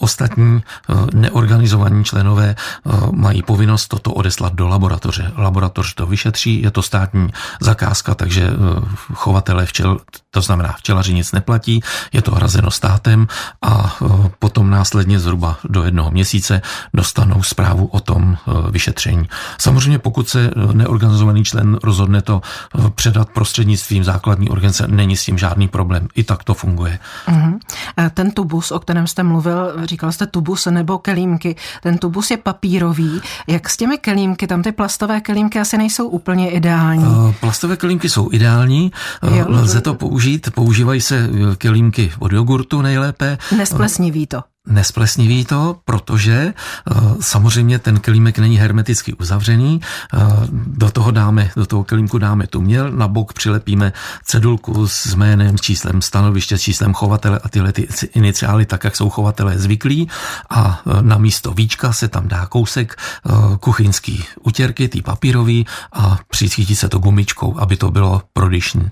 Ostatní 0.00 0.62
eh, 0.64 0.94
neorganizovaní 1.14 2.04
členové 2.04 2.56
eh, 2.56 2.90
mají 3.12 3.42
povinnost 3.42 3.88
toto 3.88 4.12
odeslat 4.12 4.54
do 4.54 4.68
laboratoře. 4.68 5.32
Laboratoř 5.36 5.94
to 5.94 6.06
vyšetří, 6.06 6.62
je 6.62 6.70
to 6.70 6.82
státní 6.82 7.28
zakázka, 7.60 8.14
takže 8.14 8.42
eh, 8.42 8.54
chovatele 9.14 9.66
včel, 9.66 10.00
to 10.34 10.40
znamená 10.40 10.74
včelaři 10.78 11.14
nic 11.14 11.32
neplatí, 11.32 11.80
je 12.12 12.22
to 12.22 12.34
hrazeno 12.34 12.70
státem 12.70 13.26
a 13.62 13.96
potom 14.38 14.70
následně 14.70 15.20
zhruba 15.20 15.58
do 15.64 15.84
jednoho 15.84 16.10
měsíce 16.10 16.62
dostanou 16.94 17.42
zprávu 17.42 17.86
o 17.86 18.00
tom 18.00 18.36
vyšetření. 18.70 19.28
Samozřejmě 19.58 19.98
pokud 19.98 20.28
se 20.28 20.50
neorganizovaný 20.72 21.44
člen 21.44 21.78
rozhodne 21.82 22.22
to 22.22 22.42
předat 22.94 23.28
prostřednictvím 23.30 24.04
základní 24.04 24.48
organizace 24.48 24.92
není 24.92 25.16
s 25.16 25.24
tím 25.24 25.38
žádný 25.38 25.68
problém. 25.68 26.08
I 26.14 26.24
tak 26.24 26.44
to 26.44 26.54
funguje. 26.54 26.98
Uh-huh. 27.28 27.58
Ten 28.14 28.30
tubus, 28.30 28.70
o 28.70 28.78
kterém 28.78 29.06
jste 29.06 29.22
mluvil, 29.22 29.72
říkal 29.84 30.12
jste 30.12 30.26
tubus 30.26 30.66
nebo 30.66 30.98
kelímky. 30.98 31.56
Ten 31.82 31.98
tubus 31.98 32.30
je 32.30 32.36
papírový. 32.36 33.20
Jak 33.46 33.68
s 33.68 33.76
těmi 33.76 33.98
kelímky? 33.98 34.46
Tam 34.46 34.62
ty 34.62 34.72
plastové 34.72 35.20
kelímky 35.20 35.60
asi 35.60 35.78
nejsou 35.78 36.08
úplně 36.08 36.50
ideální. 36.50 37.34
Plastové 37.40 37.76
kelímky 37.76 38.08
jsou 38.08 38.28
ideální. 38.32 38.92
Jo, 39.34 39.44
lze 39.48 39.80
to 39.80 39.94
použít. 39.94 40.23
Používají 40.54 41.00
se 41.00 41.28
kelímky 41.58 42.12
od 42.18 42.32
jogurtu 42.32 42.82
nejlépe. 42.82 43.38
Nesplesniví 43.56 44.26
to. 44.26 44.40
Nesplesniví 44.68 45.44
to, 45.44 45.76
protože 45.84 46.54
uh, 46.90 47.14
samozřejmě 47.20 47.78
ten 47.78 48.00
kelímek 48.00 48.38
není 48.38 48.56
hermeticky 48.56 49.14
uzavřený. 49.14 49.80
Do 50.52 50.90
toho 50.90 51.10
dáme, 51.10 51.50
do 51.56 51.66
toho 51.66 51.84
kelímku 51.84 52.18
dáme 52.18 52.46
tu 52.46 52.60
měl, 52.60 52.90
na 52.90 53.08
bok 53.08 53.32
přilepíme 53.32 53.92
cedulku 54.24 54.88
s 54.88 55.14
jménem, 55.14 55.58
s 55.58 55.60
číslem 55.60 56.02
stanoviště, 56.02 56.58
s 56.58 56.62
číslem 56.62 56.94
chovatele 56.94 57.40
a 57.44 57.48
tyhle 57.48 57.72
ty 57.72 57.88
iniciály, 58.14 58.66
tak 58.66 58.84
jak 58.84 58.96
jsou 58.96 59.10
chovatelé 59.10 59.58
zvyklí. 59.58 60.08
A 60.50 60.80
na 61.00 61.18
místo 61.18 61.52
víčka 61.52 61.92
se 61.92 62.08
tam 62.08 62.28
dá 62.28 62.46
kousek 62.46 62.96
kuchyňský 63.60 64.24
utěrky, 64.40 64.88
tý 64.88 65.02
papírový 65.02 65.66
a 65.92 66.18
přichytí 66.28 66.76
se 66.76 66.88
to 66.88 66.98
gumičkou, 66.98 67.58
aby 67.58 67.76
to 67.76 67.90
bylo 67.90 68.22
prodyšní. 68.32 68.90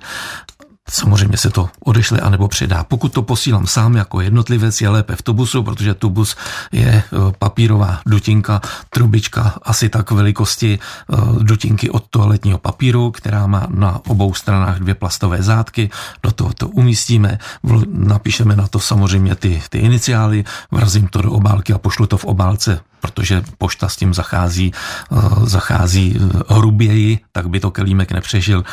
Samozřejmě 0.90 1.36
se 1.36 1.50
to 1.50 1.68
odešle 1.84 2.20
anebo 2.20 2.48
předá. 2.48 2.84
Pokud 2.84 3.12
to 3.12 3.22
posílám 3.22 3.66
sám 3.66 3.96
jako 3.96 4.20
jednotlivec, 4.20 4.80
je 4.80 4.88
lépe 4.88 5.16
v 5.16 5.22
tubusu, 5.22 5.62
protože 5.62 5.94
tubus 5.94 6.36
je 6.72 6.88
e, 6.88 7.02
papírová 7.38 8.00
dutinka, 8.06 8.60
trubička 8.90 9.54
asi 9.62 9.88
tak 9.88 10.10
velikosti 10.10 10.78
e, 10.78 11.16
dutinky 11.44 11.90
od 11.90 12.04
toaletního 12.10 12.58
papíru, 12.58 13.10
která 13.10 13.46
má 13.46 13.66
na 13.70 14.00
obou 14.06 14.34
stranách 14.34 14.78
dvě 14.78 14.94
plastové 14.94 15.42
zátky. 15.42 15.90
Do 16.22 16.32
toho 16.32 16.52
to 16.52 16.68
umístíme, 16.68 17.38
napíšeme 17.86 18.56
na 18.56 18.68
to 18.68 18.80
samozřejmě 18.80 19.34
ty, 19.34 19.62
ty 19.68 19.78
iniciály, 19.78 20.44
vrazím 20.70 21.08
to 21.08 21.22
do 21.22 21.32
obálky 21.32 21.72
a 21.72 21.78
pošlu 21.78 22.06
to 22.06 22.16
v 22.16 22.24
obálce 22.24 22.80
protože 23.02 23.42
pošta 23.58 23.88
s 23.88 23.96
tím 23.96 24.14
zachází, 24.14 24.72
e, 24.72 25.46
zachází 25.46 26.18
hruběji, 26.48 27.18
tak 27.32 27.48
by 27.48 27.60
to 27.60 27.70
kelímek 27.70 28.12
nepřežil 28.12 28.64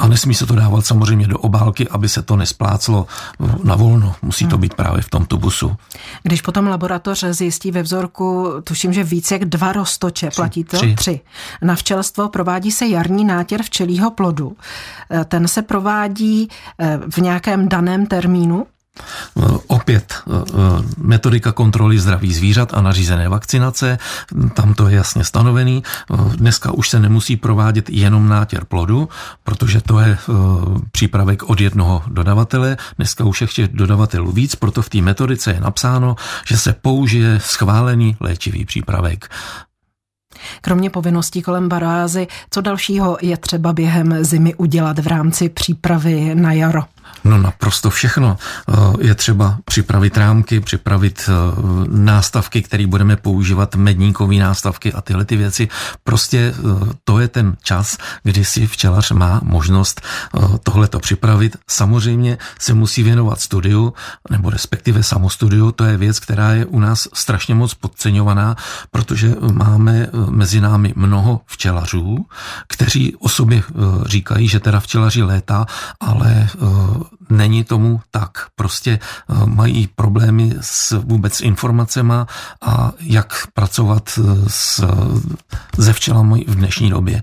a 0.00 0.08
nesmí 0.08 0.34
se 0.34 0.46
to 0.46 0.54
dávat 0.54 0.86
samozřejmě 0.86 1.26
do 1.26 1.38
obálky, 1.38 1.88
aby 1.88 2.08
se 2.08 2.22
to 2.22 2.36
nespláclo 2.36 3.06
na 3.64 3.76
volno. 3.76 4.14
Musí 4.22 4.46
to 4.46 4.56
hmm. 4.56 4.60
být 4.60 4.74
právě 4.74 5.02
v 5.02 5.10
tom 5.10 5.26
tubusu. 5.26 5.76
Když 6.22 6.42
potom 6.42 6.66
laboratoř 6.66 7.24
zjistí 7.30 7.70
ve 7.70 7.82
vzorku, 7.82 8.52
tuším, 8.64 8.92
že 8.92 9.04
více 9.04 9.34
jak 9.34 9.44
dva 9.44 9.72
roztoče, 9.72 10.30
tři. 10.30 10.36
platí 10.36 10.64
to? 10.64 10.76
Tři. 10.76 10.94
tři. 10.94 11.20
Na 11.62 11.74
včelstvo 11.74 12.28
provádí 12.28 12.72
se 12.72 12.86
jarní 12.86 13.24
nátěr 13.24 13.62
včelího 13.62 14.10
plodu. 14.10 14.56
Ten 15.24 15.48
se 15.48 15.62
provádí 15.62 16.48
eh, 16.78 16.98
v 17.10 17.18
nějakém 17.18 17.68
daném 17.68 18.06
termínu? 18.06 18.66
Opět 19.66 20.14
e, 20.14 20.32
e, 20.32 20.42
metodika 20.98 21.52
kontroly 21.52 21.98
zdraví 21.98 22.34
zvířat 22.34 22.74
a 22.74 22.80
nařízené 22.80 23.28
vakcinace, 23.28 23.98
tam 24.54 24.74
to 24.74 24.88
je 24.88 24.96
jasně 24.96 25.24
stanovený. 25.24 25.82
Dneska 26.36 26.72
už 26.72 26.88
se 26.88 27.00
nemusí 27.00 27.36
provádět 27.36 27.90
jenom 27.90 28.28
nátěr 28.28 28.64
plodu, 28.64 29.08
protože 29.44 29.80
to 29.80 29.98
je 29.98 30.18
přípravek 30.92 31.42
od 31.42 31.60
jednoho 31.60 32.02
dodavatele. 32.06 32.76
Dneska 32.96 33.24
už 33.24 33.40
je 33.40 33.46
těch 33.46 33.68
dodavatelů 33.68 34.32
víc, 34.32 34.54
proto 34.54 34.82
v 34.82 34.88
té 34.88 34.98
metodice 34.98 35.52
je 35.52 35.60
napsáno, 35.60 36.16
že 36.46 36.58
se 36.58 36.72
použije 36.72 37.40
schválený 37.40 38.16
léčivý 38.20 38.64
přípravek. 38.64 39.28
Kromě 40.60 40.90
povinností 40.90 41.42
kolem 41.42 41.68
barázy, 41.68 42.26
co 42.50 42.60
dalšího 42.60 43.18
je 43.22 43.36
třeba 43.36 43.72
během 43.72 44.24
zimy 44.24 44.54
udělat 44.54 44.98
v 44.98 45.06
rámci 45.06 45.48
přípravy 45.48 46.34
na 46.34 46.52
jaro? 46.52 46.82
No 47.24 47.38
naprosto 47.38 47.90
všechno. 47.90 48.38
Eh, 48.68 48.74
je 49.00 49.14
třeba 49.14 49.58
připravit 49.64 50.16
rámky, 50.16 50.60
připravit 50.60 51.28
eh, 51.28 51.32
nástavky, 51.88 52.62
které 52.62 52.86
budeme 52.86 53.16
používat, 53.16 53.74
medníkové 53.74 54.34
nástavky 54.34 54.92
a 54.92 55.00
tyhle 55.00 55.24
ty 55.24 55.36
věci. 55.36 55.68
Prostě 56.04 56.54
eh, 56.56 56.92
to 57.04 57.18
je 57.18 57.28
ten 57.28 57.56
čas, 57.62 57.98
kdy 58.22 58.44
si 58.44 58.66
včelař 58.66 59.10
má 59.10 59.40
možnost 59.42 60.00
tohleto 60.62 61.00
připravit. 61.00 61.56
Samozřejmě 61.68 62.38
se 62.58 62.74
musí 62.74 63.02
věnovat 63.02 63.40
studiu, 63.40 63.94
nebo 64.30 64.50
respektive 64.50 65.02
samostudiu. 65.02 65.72
To 65.72 65.84
je 65.84 65.96
věc, 65.96 66.20
která 66.20 66.52
je 66.52 66.66
u 66.66 66.80
nás 66.80 67.08
strašně 67.14 67.54
moc 67.54 67.74
podceňovaná, 67.74 68.56
protože 68.90 69.34
máme 69.52 70.08
mezi 70.30 70.60
námi 70.60 70.92
mnoho 70.96 71.40
včelařů, 71.46 72.26
kteří 72.68 73.16
o 73.16 73.28
sobě 73.28 73.62
říkají, 74.06 74.48
že 74.48 74.60
teda 74.60 74.80
včelaři 74.80 75.22
léta, 75.22 75.66
ale 76.00 76.48
není 77.30 77.64
tomu 77.64 78.00
tak. 78.10 78.30
Prostě 78.54 78.98
eh, 78.98 79.46
mají 79.46 79.86
problémy 79.86 80.54
s 80.60 80.92
vůbec 80.92 81.40
informacemi 81.40 82.14
a 82.62 82.92
jak 83.00 83.46
pracovat 83.54 84.18
eh, 84.18 84.22
s, 84.48 84.84
ze 85.76 85.92
včelami 85.92 86.44
v 86.48 86.54
dnešní 86.54 86.90
době. 86.90 87.22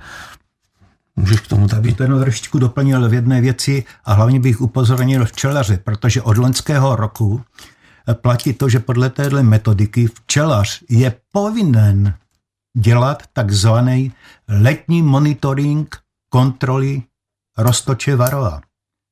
Můžeš 1.15 1.39
k 1.39 1.47
tomu 1.47 1.67
taky? 1.67 1.93
to 1.93 2.03
jenom 2.03 2.19
trošičku 2.19 2.59
doplnil 2.59 3.09
v 3.09 3.13
jedné 3.13 3.41
věci 3.41 3.83
a 4.05 4.13
hlavně 4.13 4.39
bych 4.39 4.61
upozornil 4.61 5.25
včelaře, 5.25 5.77
protože 5.77 6.21
od 6.21 6.37
loňského 6.37 6.95
roku 6.95 7.41
eh, 8.07 8.13
platí 8.13 8.53
to, 8.53 8.69
že 8.69 8.79
podle 8.79 9.09
téhle 9.09 9.43
metodiky 9.43 10.07
včelař 10.07 10.83
je 10.89 11.15
povinen 11.31 12.13
dělat 12.77 13.23
takzvaný 13.33 14.13
letní 14.47 15.01
monitoring 15.01 15.97
kontroly 16.29 17.01
roztoče 17.57 18.15
varova. 18.15 18.61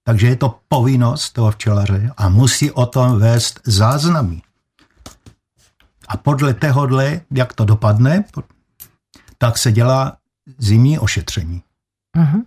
Takže 0.08 0.28
je 0.28 0.36
to 0.36 0.60
povinnost 0.68 1.32
toho 1.32 1.52
včelaře 1.52 2.12
a 2.18 2.30
musí 2.30 2.72
o 2.72 2.86
tom 2.86 3.20
vést 3.20 3.60
záznamy. 3.64 4.42
A 6.08 6.18
podle 6.18 6.54
tohohle, 6.54 7.22
jak 7.32 7.54
to 7.54 7.66
dopadne, 7.66 8.24
tak 9.38 9.58
se 9.58 9.72
dělá 9.72 10.18
zimní 10.58 11.00
ošetření. 11.00 11.62
Mm-hmm. 12.18 12.42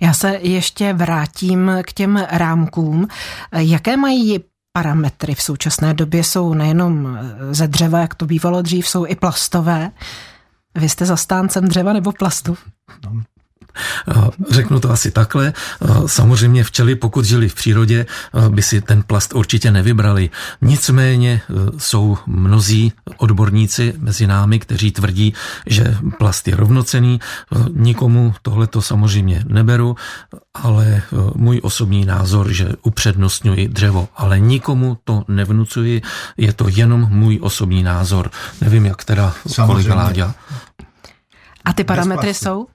Já 0.00 0.14
se 0.14 0.28
ještě 0.30 0.92
vrátím 0.92 1.70
k 1.82 1.92
těm 1.92 2.16
rámkům. 2.30 3.08
Jaké 3.52 3.96
mají 3.96 4.38
parametry 4.72 5.34
v 5.34 5.42
současné 5.42 5.94
době? 5.94 6.24
Jsou 6.24 6.54
nejenom 6.54 7.18
ze 7.50 7.68
dřeva, 7.68 7.98
jak 7.98 8.14
to 8.14 8.26
bývalo 8.26 8.62
dřív, 8.62 8.88
jsou 8.88 9.06
i 9.06 9.14
plastové. 9.14 9.90
Vy 10.74 10.88
jste 10.88 11.06
zastáncem 11.06 11.68
dřeva 11.68 11.92
nebo 11.92 12.12
plastu? 12.12 12.56
No, 13.04 13.12
Eh, 13.12 13.35
řeknu 14.50 14.80
to 14.80 14.90
asi 14.90 15.10
takhle. 15.10 15.52
Eh, 15.52 15.86
samozřejmě 16.06 16.64
včely, 16.64 16.94
pokud 16.94 17.24
žili 17.24 17.48
v 17.48 17.54
přírodě, 17.54 18.06
eh, 18.06 18.48
by 18.48 18.62
si 18.62 18.80
ten 18.80 19.02
plast 19.02 19.34
určitě 19.34 19.70
nevybrali. 19.70 20.30
Nicméně 20.62 21.40
jsou 21.78 22.18
mnozí 22.26 22.92
odborníci 23.16 23.94
mezi 23.98 24.26
námi, 24.26 24.58
kteří 24.58 24.90
tvrdí, 24.90 25.34
že 25.66 25.96
plast 26.18 26.48
je 26.48 26.56
rovnocený. 26.56 27.20
Nikomu 27.74 28.34
tohle 28.42 28.66
to 28.66 28.82
samozřejmě 28.82 29.44
neberu, 29.48 29.96
ale 30.54 31.02
můj 31.34 31.60
osobní 31.62 32.04
názor, 32.04 32.52
že 32.52 32.68
upřednostňuji 32.82 33.68
dřevo, 33.68 34.08
ale 34.16 34.40
nikomu 34.40 34.98
to 35.04 35.24
nevnucuji, 35.28 36.02
je 36.36 36.52
to 36.52 36.68
jenom 36.68 37.06
můj 37.10 37.38
osobní 37.42 37.82
názor. 37.82 38.30
Nevím, 38.60 38.86
jak 38.86 39.04
teda 39.04 39.34
kolega 39.66 39.94
Láďa. 39.94 40.34
A 41.64 41.72
ty 41.72 41.84
parametry 41.84 42.34
jsou? 42.34 42.66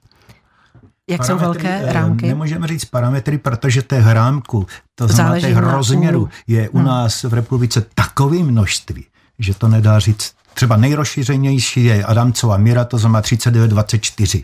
Jak 1.10 1.20
parametry, 1.20 1.46
jsou 1.46 1.52
velké 1.52 1.88
eh, 1.88 1.92
rámky? 1.92 2.26
Nemůžeme 2.26 2.66
říct 2.66 2.84
parametry, 2.84 3.38
protože 3.38 3.82
těch 3.82 4.06
rámků, 4.06 4.66
to 4.94 5.08
znamená 5.08 5.40
těch 5.40 5.56
rozměrů, 5.56 6.28
je 6.46 6.68
u 6.68 6.78
hmm. 6.78 6.86
nás 6.86 7.22
v 7.22 7.34
republice 7.34 7.86
takové 7.94 8.38
množství, 8.38 9.06
že 9.38 9.54
to 9.54 9.68
nedá 9.68 9.98
říct. 9.98 10.34
Třeba 10.54 10.76
nejrozšířenější 10.76 11.84
je 11.84 12.04
Adamcova 12.04 12.56
míra, 12.56 12.84
to 12.84 12.98
znamená 12.98 13.22
3924. 13.22 14.42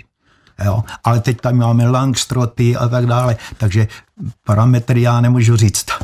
Jo? 0.64 0.85
Ale 1.05 1.21
teď 1.21 1.40
tam 1.40 1.57
máme 1.57 1.88
langstroty 1.88 2.77
a 2.77 2.88
tak 2.88 3.07
dále, 3.07 3.37
takže 3.57 3.87
parametry 4.47 5.03
já 5.03 5.21
nemůžu 5.21 5.57
říct. 5.57 5.85
To 5.85 5.94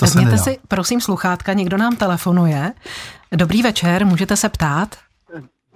Vezměte 0.00 0.38
si, 0.38 0.58
prosím, 0.68 1.00
sluchátka, 1.00 1.52
někdo 1.52 1.76
nám 1.76 1.96
telefonuje. 1.96 2.72
Dobrý 3.32 3.62
večer, 3.62 4.06
můžete 4.06 4.36
se 4.36 4.48
ptát? 4.48 4.96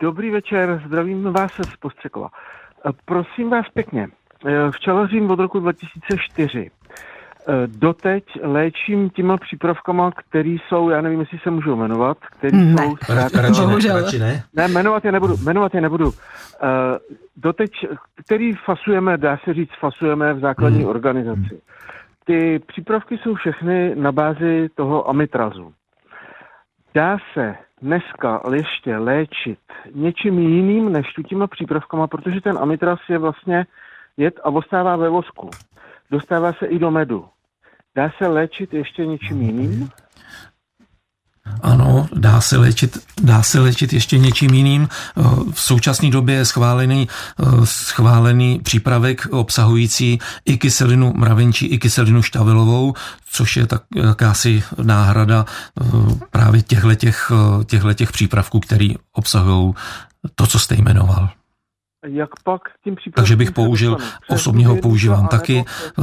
Dobrý 0.00 0.30
večer, 0.30 0.82
zdravím 0.86 1.32
vás 1.32 1.52
z 1.52 1.76
Postřekova. 1.80 2.28
Prosím 3.04 3.50
vás 3.50 3.66
pěkně, 3.74 4.08
včelařím 4.70 5.30
od 5.30 5.38
roku 5.38 5.60
2004. 5.60 6.70
Eh, 7.50 7.66
doteď 7.66 8.24
léčím 8.42 9.10
těma 9.10 9.36
přípravkama, 9.36 10.10
které 10.10 10.48
jsou, 10.48 10.90
já 10.90 11.00
nevím, 11.00 11.20
jestli 11.20 11.38
se 11.38 11.50
můžou 11.50 11.76
jmenovat, 11.76 12.18
které 12.38 12.58
ne. 12.58 12.76
jsou... 12.76 12.96
Radši 13.14 13.88
ne, 13.88 14.00
radši 14.00 14.18
ne. 14.18 14.42
Ne, 14.54 14.68
jmenovat 14.68 15.04
je 15.04 15.12
nebudu, 15.12 15.36
jmenovat 15.36 15.74
je 15.74 15.80
nebudu. 15.80 16.10
Eh, 16.12 16.66
doteď, 17.36 17.70
který 18.24 18.54
fasujeme, 18.54 19.16
dá 19.16 19.38
se 19.44 19.54
říct, 19.54 19.70
fasujeme 19.80 20.34
v 20.34 20.40
základní 20.40 20.80
hmm. 20.80 20.88
organizaci. 20.88 21.60
Ty 22.24 22.60
přípravky 22.66 23.18
jsou 23.18 23.34
všechny 23.34 23.94
na 23.94 24.12
bázi 24.12 24.68
toho 24.74 25.08
amitrazu. 25.08 25.72
Dá 26.94 27.16
se 27.34 27.54
dneska 27.82 28.40
ještě 28.54 28.96
léčit 28.96 29.58
něčím 29.94 30.38
jiným 30.38 30.92
než 30.92 31.06
těma 31.28 31.46
přípravkama, 31.46 32.06
protože 32.06 32.40
ten 32.40 32.58
amitraz 32.58 32.98
je 33.08 33.18
vlastně 33.18 33.66
jed 34.18 34.34
a 34.44 34.50
ostává 34.50 34.96
ve 34.96 35.08
vosku. 35.08 35.50
Dostává 36.10 36.52
se 36.52 36.66
i 36.66 36.78
do 36.78 36.90
medu. 36.90 37.24
Dá 37.96 38.10
se 38.18 38.26
léčit 38.26 38.72
ještě 38.72 39.06
něčím 39.06 39.42
jiným? 39.42 39.90
Ano, 41.62 42.08
dá 42.12 42.40
se 42.40 42.56
léčit, 42.56 42.98
dá 43.22 43.42
se 43.42 43.60
léčit 43.60 43.92
ještě 43.92 44.18
něčím 44.18 44.54
jiným. 44.54 44.88
V 45.52 45.60
současné 45.60 46.10
době 46.10 46.34
je 46.34 46.44
schválený, 46.44 47.08
schválený 47.64 48.60
přípravek 48.64 49.26
obsahující 49.30 50.18
i 50.44 50.58
kyselinu 50.58 51.12
mravenčí, 51.16 51.66
i 51.66 51.78
kyselinu 51.78 52.22
štavilovou, 52.22 52.94
což 53.30 53.56
je 53.56 53.66
tak, 53.66 53.82
jakási 53.96 54.62
náhrada 54.82 55.44
právě 56.30 56.62
těchto 56.62 57.94
těch 57.94 58.12
přípravků, 58.12 58.60
které 58.60 58.88
obsahují 59.12 59.74
to, 60.34 60.46
co 60.46 60.58
jste 60.58 60.74
jmenoval. 60.74 61.28
Jak 62.12 62.30
pak 62.44 62.62
tím 62.84 62.96
Takže 63.14 63.36
bych 63.36 63.50
použil, 63.50 63.96
osobně 64.28 64.66
ho 64.66 64.76
používám 64.76 65.26
taky. 65.26 65.64
Eh, 65.64 66.02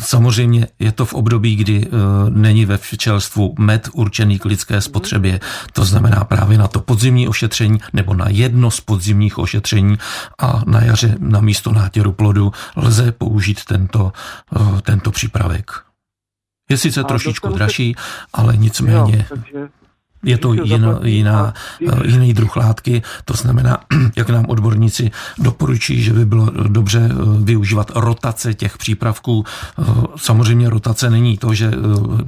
samozřejmě 0.00 0.66
je 0.78 0.92
to 0.92 1.04
v 1.04 1.14
období, 1.14 1.56
kdy 1.56 1.86
eh, 1.86 1.90
není 2.30 2.64
ve 2.64 2.76
včelstvu 2.76 3.54
med 3.58 3.88
určený 3.92 4.38
k 4.38 4.44
lidské 4.44 4.80
spotřebě. 4.80 5.40
To 5.72 5.84
znamená 5.84 6.24
právě 6.24 6.58
na 6.58 6.68
to 6.68 6.80
podzimní 6.80 7.28
ošetření 7.28 7.78
nebo 7.92 8.14
na 8.14 8.28
jedno 8.28 8.70
z 8.70 8.80
podzimních 8.80 9.38
ošetření 9.38 9.98
a 10.38 10.62
na 10.66 10.84
jaře 10.84 11.16
na 11.18 11.40
místo 11.40 11.72
nátěru 11.72 12.12
plodu 12.12 12.52
lze 12.76 13.12
použít 13.12 13.64
tento, 13.64 14.12
eh, 14.56 14.82
tento 14.82 15.10
přípravek. 15.10 15.70
Je 16.70 16.76
sice 16.76 17.04
trošičku 17.04 17.48
dražší, 17.48 17.96
ale 18.32 18.56
nicméně... 18.56 19.26
Jo, 19.30 19.36
takže 19.36 19.68
je 20.22 20.38
to 20.38 20.52
jiná, 20.52 20.98
jiná, 21.04 21.54
eh, 21.88 22.06
jiný 22.06 22.34
druh 22.34 22.56
látky, 22.56 23.02
to 23.24 23.34
znamená, 23.34 23.78
jak 24.16 24.30
nám 24.30 24.44
odborníci 24.48 25.10
doporučí, 25.38 26.02
že 26.02 26.12
by 26.12 26.26
bylo 26.26 26.50
dobře 26.68 27.08
eh, 27.10 27.14
využívat 27.44 27.90
rotace 27.94 28.54
těch 28.54 28.78
přípravků. 28.78 29.44
Eh, 29.44 29.84
samozřejmě 30.16 30.70
rotace 30.70 31.10
není 31.10 31.38
to, 31.38 31.54
že 31.54 31.70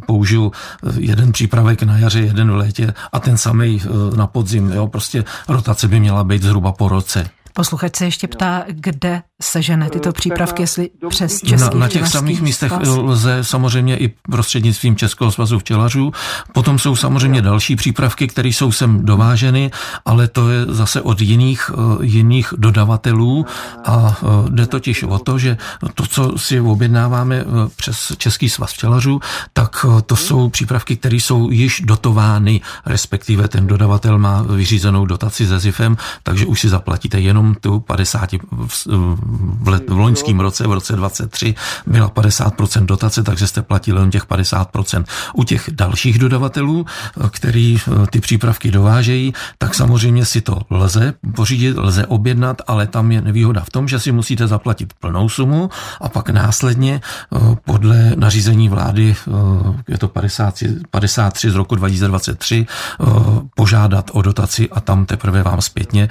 použiju 0.07 0.53
jeden 0.99 1.33
přípravek 1.33 1.83
na 1.83 1.99
jaře, 1.99 2.21
jeden 2.21 2.51
v 2.51 2.57
létě 2.57 2.95
a 3.13 3.21
ten 3.21 3.37
samý 3.37 3.83
na 4.17 4.27
podzim. 4.27 4.73
Jo? 4.73 4.87
Prostě 4.87 5.25
rotace 5.49 5.89
by 5.89 6.01
měla 6.01 6.25
být 6.25 6.43
zhruba 6.43 6.73
po 6.73 6.89
roce. 6.89 7.31
Posluchač 7.53 7.97
se 7.97 8.05
ještě 8.05 8.29
ptá, 8.29 8.65
kde 8.69 9.23
sežene 9.43 9.91
tyto 9.91 10.13
přípravky, 10.13 10.63
jestli 10.63 10.91
přes 11.09 11.41
český 11.41 11.57
Na, 11.57 11.71
na 11.75 11.89
těch 11.89 12.09
samých 12.09 12.43
místech 12.43 12.73
svaz. 12.73 12.89
lze 12.89 13.39
samozřejmě 13.45 13.97
i 13.97 14.09
prostřednictvím 14.31 14.97
Českého 14.97 15.33
svazu 15.33 15.59
včelařů. 15.59 16.13
Potom 16.53 16.79
jsou 16.79 16.97
samozřejmě 16.97 17.43
další 17.43 17.77
přípravky, 17.77 18.29
které 18.29 18.49
jsou 18.49 18.73
sem 18.73 19.05
dováženy, 19.05 19.71
ale 20.05 20.29
to 20.29 20.49
je 20.49 20.65
zase 20.69 21.01
od 21.01 21.21
jiných, 21.21 21.71
eh, 21.75 22.05
jiných 22.07 22.55
dodavatelů 22.57 23.47
a 23.85 24.17
eh, 24.23 24.27
jde 24.51 24.67
totiž 24.67 25.03
o 25.03 25.19
to, 25.19 25.39
že 25.39 25.57
to, 25.95 26.07
co 26.07 26.39
si 26.39 26.61
objednáváme 26.61 27.37
eh, 27.37 27.45
přes 27.77 28.13
Český 28.17 28.49
svaz 28.49 28.71
včelařů, 28.73 29.21
tak 29.53 29.87
to 30.07 30.17
jsou 30.17 30.49
přípravky, 30.49 30.97
které 30.97 31.17
jsou 31.17 31.51
již 31.51 31.83
dotovány, 31.85 32.61
respektive 32.87 33.49
ten 33.49 33.67
dodavatel 33.67 34.19
má 34.19 34.43
vyřízenou 34.43 35.07
dotaci 35.07 35.47
ze 35.47 35.59
ZIFem, 35.59 35.97
takže 36.23 36.47
už 36.47 36.61
si 36.61 36.69
zaplatíte 36.69 37.21
jenom 37.21 37.55
tu 37.61 37.81
50 37.81 38.31
v, 39.61 39.69
let, 39.69 39.91
v 39.91 39.99
loňském 39.99 40.41
roce, 40.41 40.67
v 40.67 40.73
roce 40.73 40.97
23, 40.97 41.55
byla 41.87 42.09
50% 42.09 42.87
dotace, 42.87 43.23
takže 43.23 43.47
jste 43.47 43.63
platili 43.63 44.01
jen 44.01 44.11
těch 44.11 44.27
50%. 44.27 45.05
U 45.35 45.45
těch 45.45 45.71
dalších 45.73 46.19
dodavatelů, 46.19 46.87
který 47.31 47.77
eh, 47.79 48.07
ty 48.11 48.21
přípravky 48.21 48.71
dovážejí, 48.71 49.35
tak 49.59 49.75
samozřejmě 49.75 50.25
si 50.25 50.41
to 50.41 50.61
lze 50.71 51.15
pořídit, 51.35 51.77
lze 51.77 52.07
objednat, 52.07 52.63
ale 52.67 52.87
tam 52.87 53.13
je 53.13 53.21
nevýhoda 53.21 53.61
v 53.61 53.71
tom, 53.71 53.89
že 53.89 54.01
si 54.01 54.13
musíte 54.13 54.47
zaplatit 54.47 54.93
plnou 55.01 55.29
sumu 55.29 55.71
a 56.01 56.09
pak 56.09 56.31
následně 56.31 57.01
eh, 57.01 57.39
podle 57.65 58.13
nařízení 58.17 58.69
vlády, 58.69 59.15
eh, 59.15 59.33
je 59.89 59.99
to 59.99 60.09
50, 60.09 60.55
53 60.91 61.51
z 61.51 61.55
roku 61.55 61.75
2023, 61.75 62.67
požádat 63.55 64.11
o 64.13 64.23
dotaci 64.23 64.71
a 64.71 64.81
tam 64.81 65.07
teprve 65.07 65.43
vám 65.43 65.61
zpětně 65.61 66.09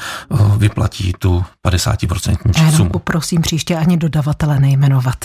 vyplatí 0.58 1.13
tu 1.19 1.45
50% 1.67 2.71
sumu 2.75 2.99
prosím 3.12 3.41
příště 3.41 3.76
ani 3.76 3.98
dodavatele 3.98 4.60
nejmenovat. 4.60 5.19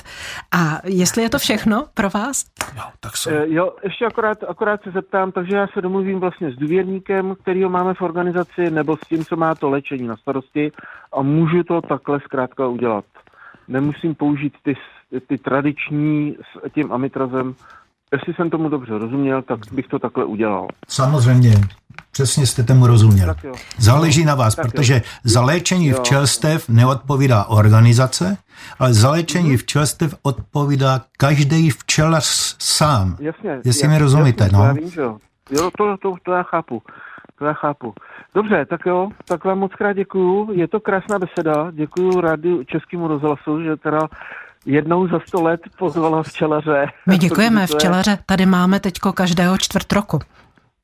A 0.53 0.81
jestli 0.85 1.23
je 1.23 1.31
to 1.31 1.38
všechno 1.38 1.87
pro 1.94 2.09
vás? 2.11 2.44
Jo, 2.77 2.83
tak 3.01 3.16
jsou. 3.16 3.31
Eh, 3.31 3.44
jo, 3.49 3.77
ještě 3.85 4.07
akorát, 4.07 4.44
akorát 4.49 4.83
se 4.83 4.90
zeptám, 4.90 5.33
takže 5.33 5.57
já 5.57 5.66
se 5.66 5.81
domluvím 5.81 6.20
vlastně 6.20 6.51
s 6.51 6.57
důvěrníkem, 6.57 7.37
kterýho 7.42 7.70
máme 7.70 7.94
v 7.94 8.03
organizaci, 8.03 8.70
nebo 8.70 8.97
s 8.97 9.01
tím, 9.01 9.25
co 9.25 9.37
má 9.37 9.55
to 9.55 9.70
léčení 9.70 10.07
na 10.07 10.16
starosti 10.16 10.73
a 11.12 11.23
můžu 11.23 11.62
to 11.62 11.81
takhle 11.81 12.20
zkrátka 12.20 12.68
udělat. 12.68 13.05
Nemusím 13.68 14.14
použít 14.14 14.55
ty, 14.62 14.75
ty 15.27 15.38
tradiční 15.38 16.37
s 16.42 16.73
tím 16.73 16.92
amitrazem. 16.92 17.55
Jestli 18.14 18.35
jsem 18.35 18.50
tomu 18.50 18.68
dobře 18.68 18.98
rozuměl, 18.98 19.42
tak 19.42 19.59
bych 19.72 19.87
to 19.87 19.98
takhle 19.98 20.24
udělal. 20.24 20.68
Samozřejmě. 20.88 21.53
Přesně 22.12 22.46
jste 22.46 22.62
tomu 22.62 22.87
rozuměl. 22.87 23.35
Záleží 23.79 24.24
na 24.24 24.35
vás, 24.35 24.55
tak 24.55 24.66
protože 24.66 24.94
jo. 24.94 25.00
za 25.24 25.42
léčení 25.42 25.87
jo. 25.87 25.96
včelstev 25.98 26.68
neodpovídá 26.68 27.44
organizace, 27.44 28.37
ale 28.79 28.94
za 28.94 29.11
léčení 29.11 29.50
mm-hmm. 29.50 29.59
včelstev 29.59 30.14
odpovídá 30.22 31.00
každý 31.18 31.70
včelař 31.70 32.24
sám. 32.59 33.16
Jasně. 33.20 33.50
Jestli 33.50 33.68
jasně, 33.68 33.88
mi 33.88 33.98
rozumíte, 33.98 34.44
jasně, 34.44 34.59
no. 34.59 34.64
Já 34.64 34.72
vím, 34.72 34.90
že 34.90 35.00
jo. 35.00 35.18
Jo, 35.50 35.70
to, 35.79 35.96
to, 36.03 36.14
to 36.22 36.33
já 36.33 36.42
chápu. 36.42 36.83
To 37.38 37.44
já 37.44 37.53
chápu. 37.53 37.94
Dobře, 38.35 38.66
tak 38.70 38.81
jo, 38.87 39.09
tak 39.29 39.44
vám 39.44 39.59
moc 39.59 39.74
krát 39.74 39.92
děkuju. 39.92 40.48
Je 40.53 40.68
to 40.68 40.81
krásná 40.81 41.18
beseda. 41.18 41.70
Děkuju 41.70 42.20
rádiu 42.20 42.64
Českému 42.64 43.09
rozhlasu, 43.09 43.62
že 43.62 43.77
teda 43.77 43.98
jednou 44.66 45.09
za 45.09 45.20
sto 45.27 45.42
let 45.42 45.61
pozvala 45.79 46.22
včelaře. 46.22 46.87
My 47.07 47.18
děkujeme 47.18 47.66
včelaře. 47.77 48.18
Tady 48.27 48.46
máme 48.46 48.81
teďko 48.81 49.12
každého 49.12 49.59
čtvrt 49.59 49.92
roku. 49.92 50.18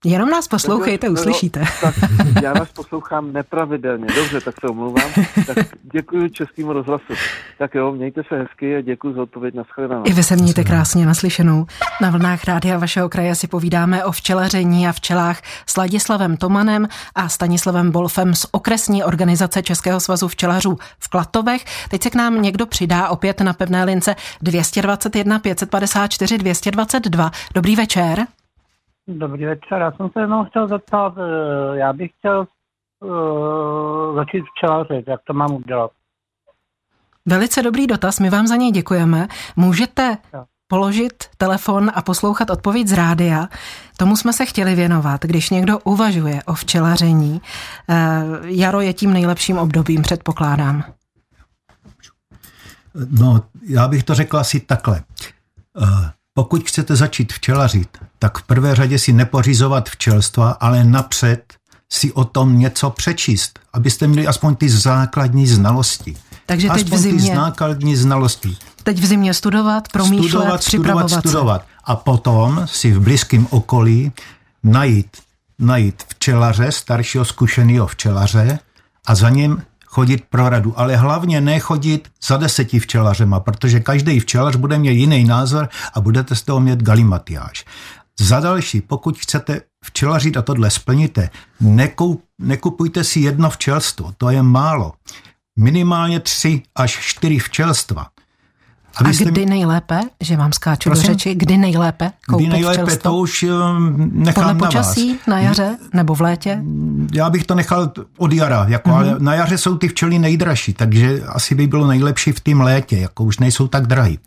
Jenom 0.04 0.30
nás 0.30 0.48
poslouchejte, 0.48 1.06
no, 1.06 1.12
uslyšíte. 1.12 1.64
Tak, 1.80 1.94
já 2.42 2.52
vás 2.52 2.72
poslouchám 2.72 3.32
nepravidelně. 3.32 4.06
Dobře, 4.14 4.40
tak 4.40 4.54
se 4.60 4.66
omlouvám. 4.66 5.10
Tak 5.46 5.66
děkuji 5.92 6.30
Českému 6.30 6.72
rozhlasu. 6.72 7.12
Tak 7.58 7.74
jo, 7.74 7.92
mějte 7.92 8.22
se 8.28 8.36
hezky 8.38 8.76
a 8.76 8.80
děkuji 8.80 9.14
za 9.14 9.22
odpověď 9.22 9.54
na 9.54 9.62
shledanou. 9.74 10.02
I 10.06 10.12
vy 10.12 10.22
se 10.22 10.36
mějte 10.36 10.64
krásně 10.64 11.06
naslyšenou. 11.06 11.66
Na 12.00 12.10
vlnách 12.10 12.44
rádia 12.44 12.78
vašeho 12.78 13.08
kraje 13.08 13.34
si 13.34 13.48
povídáme 13.48 14.04
o 14.04 14.12
včelaření 14.12 14.88
a 14.88 14.92
včelách 14.92 15.42
s 15.66 15.76
Ladislavem 15.76 16.36
Tomanem 16.36 16.88
a 17.14 17.28
Stanislavem 17.28 17.90
Bolfem 17.90 18.34
z 18.34 18.46
okresní 18.50 19.04
organizace 19.04 19.62
Českého 19.62 20.00
svazu 20.00 20.28
včelařů 20.28 20.78
v 20.98 21.08
Klatovech. 21.08 21.64
Teď 21.88 22.02
se 22.02 22.10
k 22.10 22.14
nám 22.14 22.42
někdo 22.42 22.66
přidá 22.66 23.08
opět 23.08 23.40
na 23.40 23.52
pevné 23.52 23.84
lince 23.84 24.16
221 24.42 25.38
554 25.38 26.38
222. 26.38 27.30
Dobrý 27.54 27.76
večer. 27.76 28.26
Dobrý 29.08 29.44
večer, 29.44 29.80
já 29.80 29.92
jsem 29.92 30.10
se 30.12 30.20
jenom 30.20 30.44
chtěl 30.44 30.68
zeptat, 30.68 31.14
eh, 31.18 31.78
já 31.78 31.92
bych 31.92 32.10
chtěl 32.18 32.46
uh, 33.00 34.14
začít 34.14 34.44
včelařit, 34.54 35.08
jak 35.08 35.20
to 35.24 35.32
mám 35.32 35.54
udělat. 35.54 35.90
Velice 37.26 37.62
dobrý 37.62 37.86
dotaz, 37.86 38.20
my 38.20 38.30
vám 38.30 38.46
za 38.46 38.56
něj 38.56 38.72
děkujeme. 38.72 39.28
Můžete 39.56 40.16
položit 40.68 41.24
telefon 41.36 41.90
a 41.94 42.02
poslouchat 42.02 42.50
odpověď 42.50 42.88
z 42.88 42.92
rádia. 42.92 43.48
Tomu 43.96 44.16
jsme 44.16 44.32
se 44.32 44.46
chtěli 44.46 44.74
věnovat, 44.74 45.22
když 45.22 45.50
někdo 45.50 45.78
uvažuje 45.78 46.42
o 46.46 46.54
včelaření. 46.54 47.40
Eh, 47.88 48.24
jaro 48.44 48.80
je 48.80 48.92
tím 48.92 49.12
nejlepším 49.12 49.58
obdobím, 49.58 50.02
předpokládám. 50.02 50.84
No, 53.20 53.42
já 53.62 53.88
bych 53.88 54.04
to 54.04 54.14
řekla 54.14 54.40
asi 54.40 54.60
takhle. 54.60 55.02
Pokud 56.34 56.68
chcete 56.68 56.96
začít 56.96 57.32
včelařit, 57.32 57.98
tak 58.18 58.38
v 58.38 58.42
prvé 58.42 58.74
řadě 58.74 58.98
si 58.98 59.12
nepořizovat 59.12 59.88
včelstva, 59.88 60.50
ale 60.50 60.84
napřed 60.84 61.54
si 61.92 62.12
o 62.12 62.24
tom 62.24 62.58
něco 62.58 62.90
přečíst, 62.90 63.58
abyste 63.72 64.06
měli 64.06 64.26
aspoň 64.26 64.56
ty 64.56 64.68
základní 64.68 65.46
znalosti. 65.46 66.16
Takže 66.46 66.68
teď 66.68 66.82
aspoň 66.82 66.98
v 66.98 67.00
zimě, 67.00 67.30
ty 67.30 67.36
základní 67.36 67.96
znalosti. 67.96 68.56
Teď 68.82 68.98
v 68.98 69.06
zimě 69.06 69.34
studovat, 69.34 69.88
promýšlet, 69.88 70.28
studovat, 70.28 70.60
připravovat 70.60 71.08
studovat, 71.08 71.30
studovat. 71.30 71.64
A 71.84 71.96
potom 71.96 72.62
si 72.66 72.92
v 72.92 73.00
blízkém 73.00 73.46
okolí 73.50 74.12
najít, 74.62 75.16
najít 75.58 76.02
včelaře, 76.08 76.72
staršího 76.72 77.24
zkušeného 77.24 77.86
včelaře 77.86 78.58
a 79.06 79.14
za 79.14 79.30
ním 79.30 79.62
chodit 79.90 80.24
pro 80.30 80.48
radu, 80.48 80.74
ale 80.76 80.96
hlavně 80.96 81.40
nechodit 81.40 82.08
za 82.26 82.36
deseti 82.36 82.78
včelařema, 82.78 83.40
protože 83.40 83.80
každý 83.80 84.20
včelař 84.20 84.56
bude 84.56 84.78
mít 84.78 84.90
jiný 84.90 85.24
názor 85.24 85.68
a 85.94 86.00
budete 86.00 86.34
z 86.34 86.42
toho 86.42 86.60
mít 86.60 86.82
galimatiáž. 86.82 87.64
Za 88.20 88.40
další, 88.40 88.80
pokud 88.80 89.18
chcete 89.18 89.60
včelařit 89.84 90.36
a 90.36 90.42
tohle 90.42 90.70
splníte, 90.70 91.30
nekup, 91.60 92.24
nekupujte 92.38 93.04
si 93.04 93.20
jedno 93.20 93.50
včelstvo, 93.50 94.12
to 94.16 94.30
je 94.30 94.42
málo. 94.42 94.92
Minimálně 95.58 96.20
tři 96.20 96.62
až 96.74 96.98
čtyři 97.00 97.38
včelstva. 97.38 98.06
A 98.96 99.02
kdy 99.02 99.46
nejlépe, 99.46 100.00
že 100.20 100.36
vám 100.36 100.52
skáču 100.52 100.88
Prosím? 100.88 101.06
do 101.06 101.12
řeči, 101.12 101.34
kdy 101.34 101.58
nejlépe 101.58 102.12
koupit 102.28 102.44
Kdy 102.44 102.52
nejlépe, 102.52 102.82
včelstvo? 102.82 103.10
to 103.10 103.16
už 103.16 103.42
um, 103.42 104.10
nechám 104.14 104.44
Podle 104.44 104.66
počasí, 104.66 105.08
na, 105.08 105.14
vás. 105.14 105.26
na 105.26 105.38
jaře 105.38 105.76
nebo 105.94 106.14
v 106.14 106.20
létě? 106.20 106.62
Já 107.12 107.30
bych 107.30 107.44
to 107.44 107.54
nechal 107.54 107.92
od 108.18 108.32
jara, 108.32 108.66
jako, 108.68 108.90
mm-hmm. 108.90 108.94
ale 108.94 109.16
na 109.18 109.34
jaře 109.34 109.58
jsou 109.58 109.78
ty 109.78 109.88
včely 109.88 110.18
nejdražší, 110.18 110.72
takže 110.72 111.22
asi 111.26 111.54
by 111.54 111.66
bylo 111.66 111.86
nejlepší 111.86 112.32
v 112.32 112.40
tým 112.40 112.60
létě, 112.60 112.98
jako 112.98 113.24
už 113.24 113.38
nejsou 113.38 113.68
tak 113.68 113.86
drahý. 113.86 114.18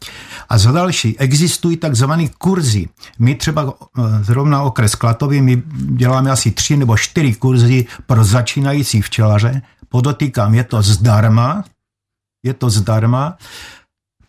A 0.49 0.57
za 0.57 0.71
další, 0.71 1.19
existují 1.19 1.77
takzvané 1.77 2.27
kurzy. 2.37 2.89
My 3.19 3.35
třeba 3.35 3.73
eh, 3.73 4.01
zrovna 4.23 4.61
okres 4.61 4.95
Klatovy, 4.95 5.41
my 5.41 5.63
děláme 5.75 6.31
asi 6.31 6.51
tři 6.51 6.77
nebo 6.77 6.97
čtyři 6.97 7.33
kurzy 7.33 7.85
pro 8.05 8.23
začínající 8.23 9.01
včelaře. 9.01 9.61
Podotýkám, 9.89 10.53
je 10.53 10.63
to 10.63 10.81
zdarma, 10.81 11.63
je 12.43 12.53
to 12.53 12.69
zdarma 12.69 13.37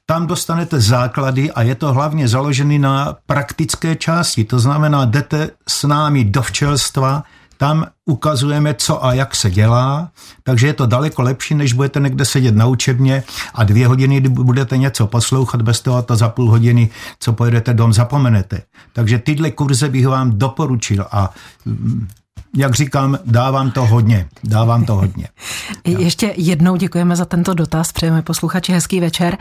tam 0.06 0.26
dostanete 0.26 0.80
základy 0.80 1.50
a 1.50 1.62
je 1.62 1.74
to 1.74 1.92
hlavně 1.92 2.28
založený 2.28 2.78
na 2.78 3.16
praktické 3.26 3.96
části. 3.96 4.44
To 4.44 4.58
znamená, 4.58 5.04
jdete 5.04 5.50
s 5.68 5.82
námi 5.82 6.24
do 6.24 6.42
včelstva, 6.42 7.22
tam 7.56 7.86
ukazujeme, 8.04 8.74
co 8.74 9.04
a 9.04 9.14
jak 9.14 9.36
se 9.36 9.50
dělá, 9.50 10.10
takže 10.42 10.66
je 10.66 10.72
to 10.72 10.86
daleko 10.86 11.22
lepší, 11.22 11.54
než 11.54 11.72
budete 11.72 12.00
někde 12.00 12.24
sedět 12.24 12.56
na 12.56 12.66
učebně 12.66 13.22
a 13.54 13.64
dvě 13.64 13.86
hodiny, 13.86 14.20
budete 14.20 14.76
něco 14.76 15.06
poslouchat, 15.06 15.62
bez 15.62 15.80
toho 15.80 16.02
to 16.02 16.16
za 16.16 16.28
půl 16.28 16.50
hodiny, 16.50 16.90
co 17.18 17.32
pojedete 17.32 17.74
dom, 17.74 17.92
zapomenete. 17.92 18.62
Takže 18.92 19.18
tyhle 19.18 19.50
kurze 19.50 19.88
bych 19.88 20.06
vám 20.06 20.38
doporučil 20.38 21.06
a 21.10 21.30
mm, 21.64 22.08
jak 22.56 22.74
říkám, 22.74 23.18
dávám 23.24 23.70
to 23.70 23.86
hodně. 23.86 24.28
Dávám 24.44 24.84
to 24.84 24.94
hodně. 24.94 25.28
Ještě 25.84 26.34
jednou 26.36 26.76
děkujeme 26.76 27.16
za 27.16 27.24
tento 27.24 27.54
dotaz, 27.54 27.92
přejeme 27.92 28.22
posluchači 28.22 28.72
hezký 28.72 29.00
večer. 29.00 29.36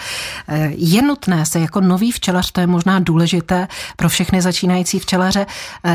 Je 0.68 1.02
nutné 1.02 1.46
se 1.46 1.60
jako 1.60 1.82
nový 1.82 2.12
včelař, 2.12 2.52
to 2.52 2.62
je 2.62 2.68
možná 2.68 3.00
důležité 3.00 3.68
pro 3.96 4.10
všechny 4.10 4.42
začínající 4.42 5.00
včelaře, 5.00 5.46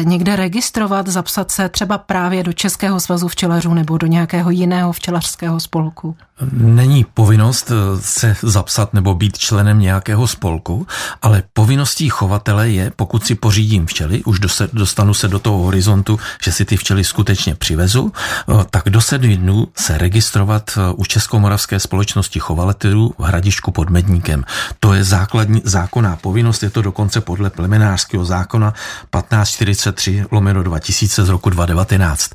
někde 0.03 0.37
registrovat, 0.37 1.09
zapsat 1.09 1.51
se 1.51 1.69
třeba 1.69 1.99
právě 1.99 2.43
do 2.43 2.53
Českého 2.53 3.01
svazu 3.01 3.29
včelařů 3.29 3.75
nebo 3.75 3.99
do 3.99 4.07
nějakého 4.07 4.51
jiného 4.51 4.93
včelařského 4.93 5.61
spolku? 5.61 6.17
Není 6.53 7.07
povinnost 7.15 7.71
eh, 7.71 8.01
se 8.01 8.37
zapsat 8.43 8.95
nebo 8.95 9.15
být 9.15 9.39
členem 9.39 9.81
nějakého 9.81 10.27
spolku, 10.27 10.87
ale 11.23 11.43
povinností 11.53 12.09
chovatele 12.09 12.71
je, 12.71 12.93
pokud 12.97 13.27
si 13.27 13.35
pořídím 13.35 13.87
včely, 13.87 14.25
už 14.25 14.41
dostanu 14.73 15.15
se 15.15 15.29
do 15.29 15.39
toho 15.39 15.59
horizontu, 15.59 16.21
že 16.43 16.53
si 16.53 16.65
ty 16.65 16.77
včely 16.77 17.05
skutečně 17.05 17.55
přivezu, 17.55 18.13
eh, 18.15 18.53
tak 18.71 18.91
do 18.91 19.01
sedmi 19.01 19.37
dnů 19.37 19.69
se 19.77 19.99
registrovat 19.99 20.71
eh, 20.77 20.93
u 20.97 21.05
Českomoravské 21.05 21.81
společnosti 21.81 22.41
chovatelů 22.41 23.15
v 23.19 23.23
Hradišku 23.23 23.71
pod 23.71 23.91
Medníkem. 23.91 24.45
To 24.81 24.95
je 24.95 25.05
základní 25.05 25.63
zákonná 25.65 26.17
povinnost, 26.17 26.63
je 26.63 26.71
to 26.71 26.83
dokonce 26.83 27.21
podle 27.21 27.51
plemenářského 27.51 28.25
zákona 28.25 28.71
1543 28.71 30.25
lomeno 30.31 30.63
2000 30.63 31.25
z 31.25 31.29
roku 31.29 31.51
2019 31.51 32.31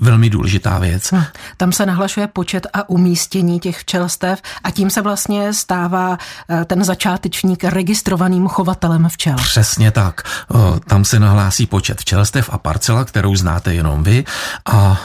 velmi 0.00 0.30
důležitá 0.30 0.78
věc. 0.78 1.12
Hm. 1.12 1.22
Tam 1.56 1.72
se 1.72 1.86
nahlašuje 1.86 2.26
počet 2.26 2.66
a 2.72 2.88
umístění 2.88 3.60
těch 3.60 3.78
včelstev 3.78 4.42
a 4.64 4.70
tím 4.70 4.90
se 4.90 5.02
vlastně 5.02 5.52
stává 5.52 6.18
eh, 6.48 6.64
ten 6.64 6.84
začátečník 6.84 7.64
registrovaným 7.64 8.48
chovatelem 8.48 9.08
včel. 9.08 9.36
Přesně 9.36 9.90
tak. 9.90 10.22
Tam 10.86 11.04
se 11.04 11.20
nahlásí 11.20 11.66
počet 11.66 12.00
včelstev 12.00 12.50
a 12.52 12.58
parcela, 12.58 13.04
kterou 13.04 13.36
znáte 13.36 13.74
jenom 13.74 14.02
vy 14.02 14.24
a 14.72 15.00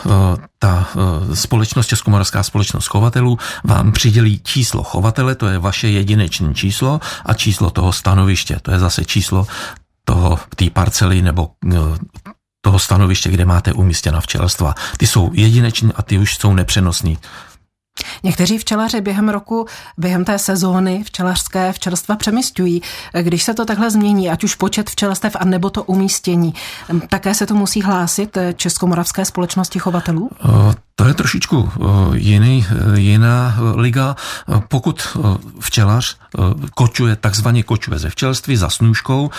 ta 0.59 0.87
společnost, 1.33 1.87
Českomoravská 1.87 2.43
společnost 2.43 2.87
chovatelů, 2.87 3.37
vám 3.63 3.91
přidělí 3.91 4.41
číslo 4.43 4.83
chovatele, 4.83 5.35
to 5.35 5.47
je 5.47 5.59
vaše 5.59 5.87
jedinečné 5.87 6.53
číslo 6.53 6.99
a 7.25 7.33
číslo 7.33 7.69
toho 7.69 7.93
stanoviště, 7.93 8.57
to 8.61 8.71
je 8.71 8.79
zase 8.79 9.05
číslo 9.05 9.47
toho, 10.03 10.39
té 10.55 10.69
parcely 10.69 11.21
nebo 11.21 11.49
toho 12.61 12.79
stanoviště, 12.79 13.29
kde 13.29 13.45
máte 13.45 13.73
umístěna 13.73 14.21
včelstva. 14.21 14.75
Ty 14.97 15.07
jsou 15.07 15.31
jedineční 15.33 15.91
a 15.95 16.01
ty 16.01 16.17
už 16.17 16.35
jsou 16.35 16.53
nepřenosní. 16.53 17.17
Někteří 18.23 18.57
včelaři 18.57 19.01
během 19.01 19.29
roku, 19.29 19.65
během 19.97 20.25
té 20.25 20.39
sezóny 20.39 21.03
včelařské 21.03 21.73
včelstva 21.73 22.15
přemysťují. 22.15 22.81
Když 23.21 23.43
se 23.43 23.53
to 23.53 23.65
takhle 23.65 23.91
změní, 23.91 24.29
ať 24.29 24.43
už 24.43 24.55
počet 24.55 24.89
včelstev 24.89 25.35
a 25.39 25.45
nebo 25.45 25.69
to 25.69 25.83
umístění, 25.83 26.53
také 27.09 27.35
se 27.35 27.45
to 27.45 27.53
musí 27.53 27.81
hlásit 27.81 28.37
Českomoravské 28.55 29.25
společnosti 29.25 29.79
chovatelů? 29.79 30.29
To 30.99 31.07
je 31.07 31.13
trošičku 31.13 31.71
jiný, 32.13 32.65
jiná 32.95 33.55
liga. 33.75 34.15
Pokud 34.67 35.17
včelař 35.59 36.17
kočuje, 36.75 37.15
takzvaně 37.15 37.63
kočuje 37.63 37.99
ze 37.99 38.09
včelství 38.09 38.55
za 38.57 38.69
snůžkou, 38.69 39.29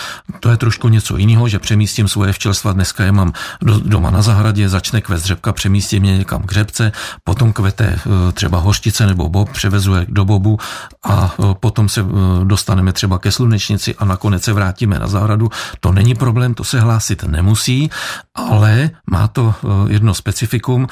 to 0.41 0.51
je 0.51 0.57
trošku 0.57 0.89
něco 0.89 1.17
jiného, 1.17 1.49
že 1.49 1.59
přemístím 1.59 2.09
svoje 2.09 2.33
včelstva, 2.33 2.73
dneska 2.73 3.05
je 3.05 3.13
mám 3.13 3.33
doma 3.85 4.11
na 4.11 4.23
zahradě, 4.23 4.69
začne 4.69 5.01
kvést 5.01 5.25
řepka, 5.25 5.53
přemístím 5.53 6.05
je 6.05 6.19
někam 6.19 6.43
k 6.43 6.53
řepce, 6.53 6.93
potom 7.25 7.53
kvete 7.53 7.99
třeba 8.33 8.59
hořtice 8.59 9.07
nebo 9.07 9.29
bob, 9.29 9.53
převezu 9.53 9.95
je 9.95 10.07
do 10.09 10.25
bobu 10.25 10.59
a 11.05 11.35
potom 11.61 11.89
se 11.89 12.05
dostaneme 12.45 12.93
třeba 12.93 13.19
ke 13.19 13.33
slunečnici 13.33 13.95
a 13.95 14.05
nakonec 14.05 14.45
se 14.45 14.53
vrátíme 14.53 14.99
na 14.99 15.07
zahradu. 15.07 15.51
To 15.81 15.93
není 15.93 16.15
problém, 16.15 16.55
to 16.55 16.65
se 16.65 16.81
hlásit 16.81 17.23
nemusí, 17.23 17.91
ale 18.35 18.91
má 19.11 19.29
to 19.29 19.55
jedno 19.89 20.15
specifikum, 20.15 20.87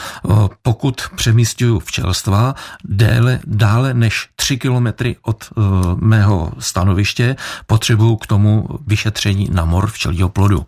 pokud 0.62 1.03
přemístuju 1.16 1.79
včelstva 1.79 2.55
déle, 2.85 3.40
dále 3.47 3.94
než 3.94 4.29
3 4.37 4.59
kilometry 4.59 5.16
od 5.23 5.44
uh, 5.57 5.64
mého 6.01 6.53
stanoviště, 6.59 7.37
potřebuju 7.66 8.16
k 8.16 8.27
tomu 8.27 8.68
vyšetření 8.87 9.49
na 9.53 9.64
mor 9.64 9.87
včelího 9.87 10.29
plodu. 10.29 10.66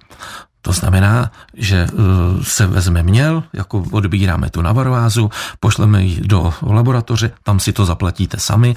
To 0.62 0.72
znamená, 0.72 1.32
že 1.54 1.86
uh, 1.92 2.42
se 2.42 2.66
vezme 2.66 3.02
měl, 3.02 3.42
jako 3.52 3.84
odbíráme 3.90 4.50
tu 4.50 4.62
navarovázu, 4.62 5.30
pošleme 5.60 6.02
ji 6.02 6.20
do 6.20 6.54
laboratoře, 6.62 7.32
tam 7.42 7.60
si 7.60 7.72
to 7.72 7.84
zaplatíte 7.84 8.38
sami. 8.38 8.74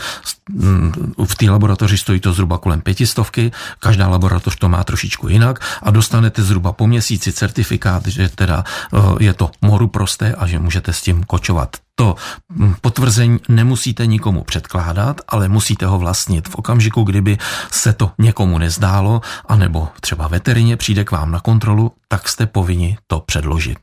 V 1.26 1.36
té 1.36 1.50
laboratoři 1.50 1.98
stojí 1.98 2.20
to 2.20 2.34
zhruba 2.34 2.58
kolem 2.58 2.82
pětistovky, 2.82 3.52
každá 3.80 4.08
laboratoř 4.08 4.56
to 4.56 4.70
má 4.70 4.84
trošičku 4.84 5.28
jinak 5.28 5.60
a 5.84 5.92
dostanete 5.92 6.44
zhruba 6.44 6.72
po 6.74 6.88
měsíci 6.88 7.34
certifikát, 7.34 8.08
že 8.08 8.30
teda 8.30 8.64
uh, 8.92 9.18
je 9.20 9.34
to 9.34 9.52
moru 9.62 9.88
prosté 9.88 10.34
a 10.34 10.48
že 10.48 10.60
můžete 10.60 10.94
s 10.94 11.02
tím 11.02 11.24
kočovat. 11.24 11.83
To 11.96 12.16
mm, 12.50 12.76
potvrzení 12.82 13.40
nemusíte 13.50 14.06
nikomu 14.06 14.44
předkládat, 14.44 15.22
ale 15.28 15.48
musíte 15.48 15.86
ho 15.86 16.00
vlastnit 16.00 16.50
v 16.50 16.56
okamžiku, 16.56 17.04
kdyby 17.04 17.38
se 17.72 17.94
to 17.94 18.12
někomu 18.18 18.58
nezdálo, 18.58 19.22
anebo 19.46 19.88
třeba 20.02 20.28
veterině 20.28 20.78
přijde 20.78 21.04
k 21.04 21.12
vám 21.12 21.32
na 21.32 21.40
kontrolu, 21.40 21.92
tak 22.08 22.30
jste 22.30 22.46
povinni 22.46 22.98
to 23.08 23.20
předložit. 23.20 23.80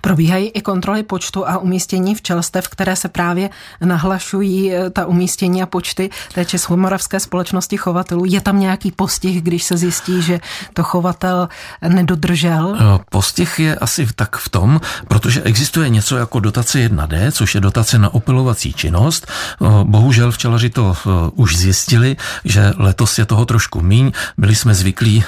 Probíhají 0.00 0.48
i 0.48 0.60
kontroly 0.60 1.02
počtu 1.02 1.48
a 1.48 1.58
umístění 1.58 2.14
včelstev, 2.14 2.68
které 2.68 2.96
se 2.96 3.08
právě 3.08 3.50
nahlašují, 3.84 4.72
eh, 4.72 4.90
ta 4.90 5.06
umístění 5.06 5.62
a 5.62 5.66
počty 5.66 6.10
té 6.34 6.44
Českomoravské 6.44 7.20
společnosti 7.20 7.76
chovatelů. 7.76 8.24
Je 8.24 8.40
tam 8.40 8.60
nějaký 8.60 8.92
postih, 8.92 9.42
když 9.42 9.62
se 9.62 9.76
zjistí, 9.76 10.22
že 10.22 10.40
to 10.74 10.82
chovatel 10.82 11.48
nedodržel? 11.88 12.76
Eh, 12.80 13.04
postih 13.10 13.58
je 13.58 13.76
asi 13.76 14.06
tak 14.16 14.36
v 14.36 14.48
tom, 14.48 14.80
protože 15.08 15.42
existuje 15.42 15.88
něco 15.88 16.16
jako 16.16 16.40
dotace 16.40 16.78
1D, 16.78 17.32
což 17.32 17.54
je 17.54 17.60
dotace 17.60 17.98
na 17.98 18.14
opilovací 18.14 18.72
činnost. 18.72 19.26
Eh, 19.26 19.66
bohužel 19.84 20.32
včelaři 20.32 20.70
to 20.70 20.96
už 21.34 21.56
zjistili, 21.56 22.16
že 22.44 22.72
letos 22.76 23.18
je 23.18 23.26
toho 23.26 23.44
trošku 23.44 23.82
míň. 23.82 24.12
Byli 24.38 24.54
jsme 24.54 24.74
zvyklí 24.74 25.24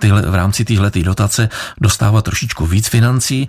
v, 0.00 0.34
rámci 0.34 0.64
téhle 0.64 0.90
dotace 0.90 1.48
dostávat 1.80 2.24
trošičku 2.24 2.66
víc 2.66 2.88
financí. 2.88 3.48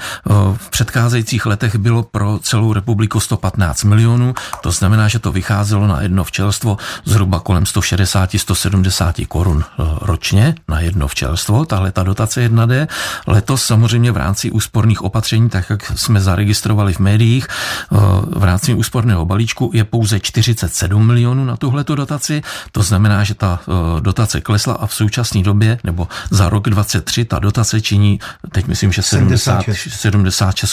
V 0.58 0.70
předcházejících 0.70 1.46
letech 1.46 1.76
bylo 1.76 2.04
pro 2.04 2.40
celou 2.40 2.74
republiku 2.74 3.20
115 3.20 3.84
milionů, 3.84 4.34
to 4.62 4.72
znamená, 4.72 5.08
že 5.08 5.20
to 5.20 5.32
vycházelo 5.32 5.88
na 5.88 6.02
jedno 6.02 6.24
včelstvo 6.24 6.78
zhruba 7.06 7.40
kolem 7.40 7.64
160-170 7.64 9.28
korun 9.28 9.64
e, 9.64 9.84
ročně 10.02 10.56
na 10.68 10.80
jedno 10.80 11.08
včelstvo, 11.08 11.66
tahle 11.66 11.92
ta 11.92 12.04
dotace 12.04 12.50
1D. 12.50 12.88
Letos 13.28 13.66
samozřejmě 13.66 14.12
v 14.12 14.18
rámci 14.18 14.52
úsporných 14.52 15.02
opatření, 15.02 15.50
tak 15.50 15.70
jak 15.70 15.92
jsme 15.96 16.22
zaregistrovali 16.22 16.94
v 16.94 17.00
médiích, 17.00 17.48
e, 17.48 17.98
v 18.40 18.44
rámci 18.44 18.74
úsporného 18.74 19.26
balíčku 19.26 19.72
je 19.74 19.84
pouze 19.84 20.20
47 20.20 21.08
milionů 21.08 21.46
na 21.46 21.58
tuhle 21.58 21.84
dotaci, 21.84 22.42
to 22.72 22.84
znamená, 22.84 23.24
že 23.24 23.34
ta 23.34 23.60
e, 23.62 24.02
dotace 24.02 24.42
klesla 24.42 24.74
a 24.74 24.88
v 24.88 24.94
současné 24.94 25.44
době, 25.44 25.78
nebo 25.84 26.08
za 26.30 26.50
rok 26.50 26.70
23, 26.70 27.26
ta 27.26 27.40
dotace 27.40 27.82
činí, 27.82 28.20
teď 28.52 28.68
myslím, 28.68 28.92
že 28.92 29.02
70, 29.02 29.64
76 29.66 30.05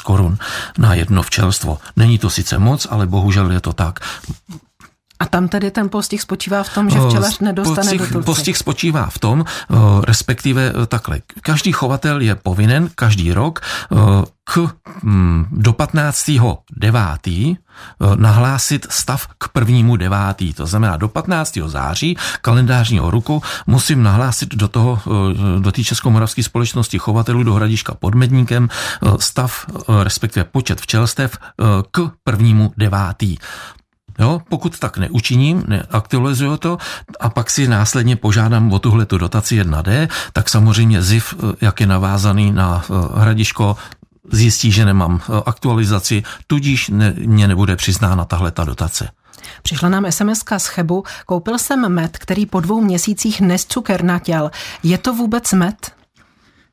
korun 0.01 0.38
na 0.79 0.95
jedno 0.95 1.23
včelstvo. 1.23 1.79
Není 1.97 2.18
to 2.18 2.31
sice 2.31 2.59
moc, 2.59 2.87
ale 2.90 3.07
bohužel 3.07 3.51
je 3.53 3.61
to 3.61 3.73
tak. 3.73 4.01
A 5.23 5.27
tam 5.31 5.47
tedy 5.47 5.71
ten 5.71 5.87
postih 5.87 6.19
spočívá 6.19 6.67
v 6.67 6.75
tom, 6.75 6.91
že 6.91 6.99
včelař 6.99 7.39
nedostane 7.39 7.95
postih, 7.95 8.01
dotaci. 8.01 8.27
Postih 8.27 8.57
spočívá 8.59 9.07
v 9.07 9.19
tom, 9.19 9.39
respektive 10.03 10.73
e, 10.75 10.87
takhle, 10.87 11.23
každý 11.43 11.73
chovatel 11.73 12.21
je 12.21 12.35
povinen 12.35 12.91
každý 12.95 13.33
rok 13.33 13.63
k, 14.45 14.69
mm, 15.03 15.47
do 15.51 15.73
15. 15.73 16.31
9. 16.77 17.57
nahlásit 18.17 18.87
stav 18.91 19.27
k 19.39 19.49
prvnímu 19.49 19.97
9. 19.97 20.55
To 20.57 20.67
znamená 20.67 20.97
do 20.97 21.09
15. 21.09 21.59
září 21.67 22.17
kalendářního 22.41 23.11
roku 23.11 23.43
musím 23.67 24.03
nahlásit 24.03 24.55
do 24.55 24.69
toho, 24.69 25.01
do 25.59 25.73
té 25.73 25.85
Českomoravské 25.85 26.43
společnosti 26.43 26.99
chovatelů 26.99 27.43
do 27.43 27.55
Hradiška 27.55 27.95
pod 27.95 28.15
Medníkem 28.15 28.69
stav, 29.19 29.67
respektive 30.03 30.45
počet 30.45 30.81
včelstev 30.81 31.39
k 31.91 32.11
prvnímu 32.25 32.73
9. 32.77 32.99
Jo, 34.18 34.40
pokud 34.48 34.79
tak 34.79 34.98
neučiním, 34.98 35.64
neaktualizuju 35.68 36.57
to 36.57 36.79
a 37.20 37.31
pak 37.31 37.51
si 37.51 37.68
následně 37.68 38.16
požádám 38.16 38.72
o 38.72 38.79
tuhle 38.79 39.07
tu 39.07 39.18
dotaci 39.18 39.62
1D, 39.62 40.09
tak 40.33 40.48
samozřejmě 40.48 41.03
ZIF, 41.03 41.35
eh, 41.35 41.57
jak 41.61 41.81
je 41.81 41.87
navázaný 41.87 42.53
na 42.53 42.85
eh, 42.85 43.20
hradiško, 43.20 43.77
zjistí, 44.33 44.72
že 44.72 44.85
nemám 44.85 45.20
eh, 45.20 45.42
aktualizaci, 45.46 46.22
tudíž 46.46 46.88
ne, 46.88 47.14
mě 47.18 47.48
nebude 47.48 47.77
přiznána 47.77 48.25
tahle 48.25 48.51
ta 48.51 48.64
dotace. 48.64 49.09
Přišla 49.62 49.88
nám 49.88 50.07
SMS 50.11 50.44
z 50.59 50.66
Chebu. 50.66 51.05
Koupil 51.27 51.59
jsem 51.59 51.92
med, 51.92 52.18
který 52.18 52.46
po 52.46 52.61
dvou 52.61 52.81
měsících 52.81 53.40
nescukernatěl. 53.40 54.51
Je 54.83 54.98
to 54.98 55.14
vůbec 55.14 55.53
med? 55.53 55.92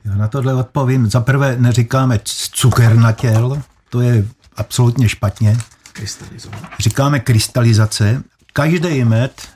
Já 0.05 0.15
na 0.15 0.27
tohle 0.27 0.53
odpovím. 0.53 1.09
Za 1.09 1.21
prvé 1.21 1.55
neříkáme 1.59 2.19
cukernatěl, 2.53 3.61
to 3.89 4.01
je 4.01 4.25
absolutně 4.57 5.09
špatně. 5.09 5.57
Krystalizovat. 5.99 6.59
Říkáme 6.79 7.19
krystalizace. 7.19 8.23
Každý 8.53 9.03
med 9.03 9.47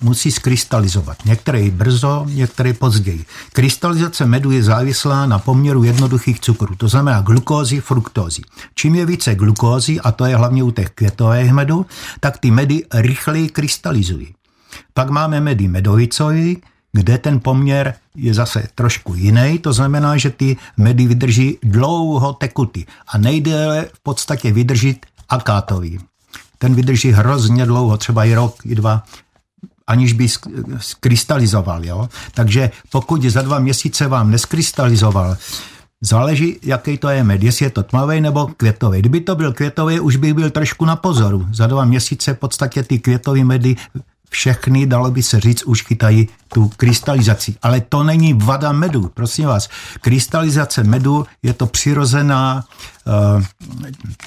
musí 0.00 0.32
skrystalizovat. 0.32 1.24
Některé 1.24 1.70
brzo, 1.70 2.26
některé 2.28 2.72
později. 2.72 3.24
Krystalizace 3.52 4.26
medu 4.26 4.50
je 4.50 4.62
závislá 4.62 5.26
na 5.26 5.38
poměru 5.38 5.84
jednoduchých 5.84 6.40
cukrů, 6.40 6.76
to 6.76 6.88
znamená 6.88 7.20
glukózy, 7.20 7.80
fruktózy. 7.80 8.42
Čím 8.74 8.94
je 8.94 9.06
více 9.06 9.34
glukózy, 9.34 10.00
a 10.00 10.12
to 10.12 10.24
je 10.24 10.36
hlavně 10.36 10.62
u 10.62 10.70
těch 10.70 10.90
květových 10.90 11.52
medu, 11.52 11.86
tak 12.20 12.38
ty 12.38 12.50
medy 12.50 12.84
rychleji 12.94 13.48
krystalizují. 13.48 14.34
Pak 14.94 15.10
máme 15.10 15.40
medy 15.40 15.68
medovicový, 15.68 16.62
kde 16.92 17.18
ten 17.18 17.40
poměr 17.40 17.94
je 18.14 18.34
zase 18.34 18.68
trošku 18.74 19.14
jiný, 19.14 19.58
to 19.58 19.72
znamená, 19.72 20.16
že 20.16 20.30
ty 20.30 20.56
medy 20.76 21.06
vydrží 21.06 21.58
dlouho 21.62 22.32
tekuty 22.32 22.86
a 23.08 23.18
nejdéle 23.18 23.86
v 23.92 24.00
podstatě 24.00 24.52
vydržit 24.52 25.06
akátový. 25.28 25.98
Ten 26.58 26.74
vydrží 26.74 27.12
hrozně 27.12 27.66
dlouho, 27.66 27.96
třeba 27.96 28.24
i 28.24 28.34
rok, 28.34 28.56
i 28.64 28.74
dva, 28.74 29.02
aniž 29.86 30.12
by 30.12 30.28
skrystalizoval. 30.78 31.84
Jo? 31.84 32.08
Takže 32.34 32.70
pokud 32.90 33.22
za 33.22 33.42
dva 33.42 33.58
měsíce 33.58 34.08
vám 34.08 34.30
neskrystalizoval, 34.30 35.36
Záleží, 36.00 36.56
jaký 36.62 36.98
to 36.98 37.08
je 37.08 37.24
med, 37.24 37.42
jestli 37.42 37.66
je 37.66 37.70
to 37.70 37.82
tmavý 37.82 38.20
nebo 38.20 38.46
květový. 38.46 38.98
Kdyby 38.98 39.20
to 39.20 39.34
byl 39.34 39.52
květový, 39.52 40.00
už 40.00 40.16
bych 40.16 40.34
byl 40.34 40.50
trošku 40.50 40.84
na 40.84 40.96
pozoru. 40.96 41.46
Za 41.52 41.66
dva 41.66 41.84
měsíce 41.84 42.34
v 42.34 42.38
podstatě 42.38 42.82
ty 42.82 42.98
květové 42.98 43.44
medy 43.44 43.76
všechny, 44.30 44.86
dalo 44.86 45.10
by 45.10 45.22
se 45.22 45.40
říct, 45.40 45.62
už 45.62 45.82
chytají 45.82 46.28
tu 46.48 46.68
krystalizaci. 46.68 47.54
Ale 47.62 47.80
to 47.80 48.02
není 48.02 48.34
vada 48.34 48.72
medu, 48.72 49.10
prosím 49.14 49.46
vás. 49.46 49.68
Krystalizace 50.00 50.84
medu 50.84 51.26
je 51.42 51.52
to 51.52 51.66
přirozená 51.66 52.64
uh, 53.36 53.42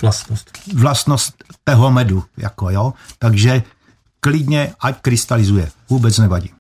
vlastnost. 0.02 0.52
vlastnost 0.74 1.44
toho 1.64 1.92
medu. 1.92 2.24
Jako, 2.38 2.70
jo? 2.70 2.94
Takže 3.20 3.64
klidně, 4.20 4.74
ať 4.80 5.02
krystalizuje. 5.02 5.72
Vůbec 5.90 6.18
nevadí. 6.18 6.48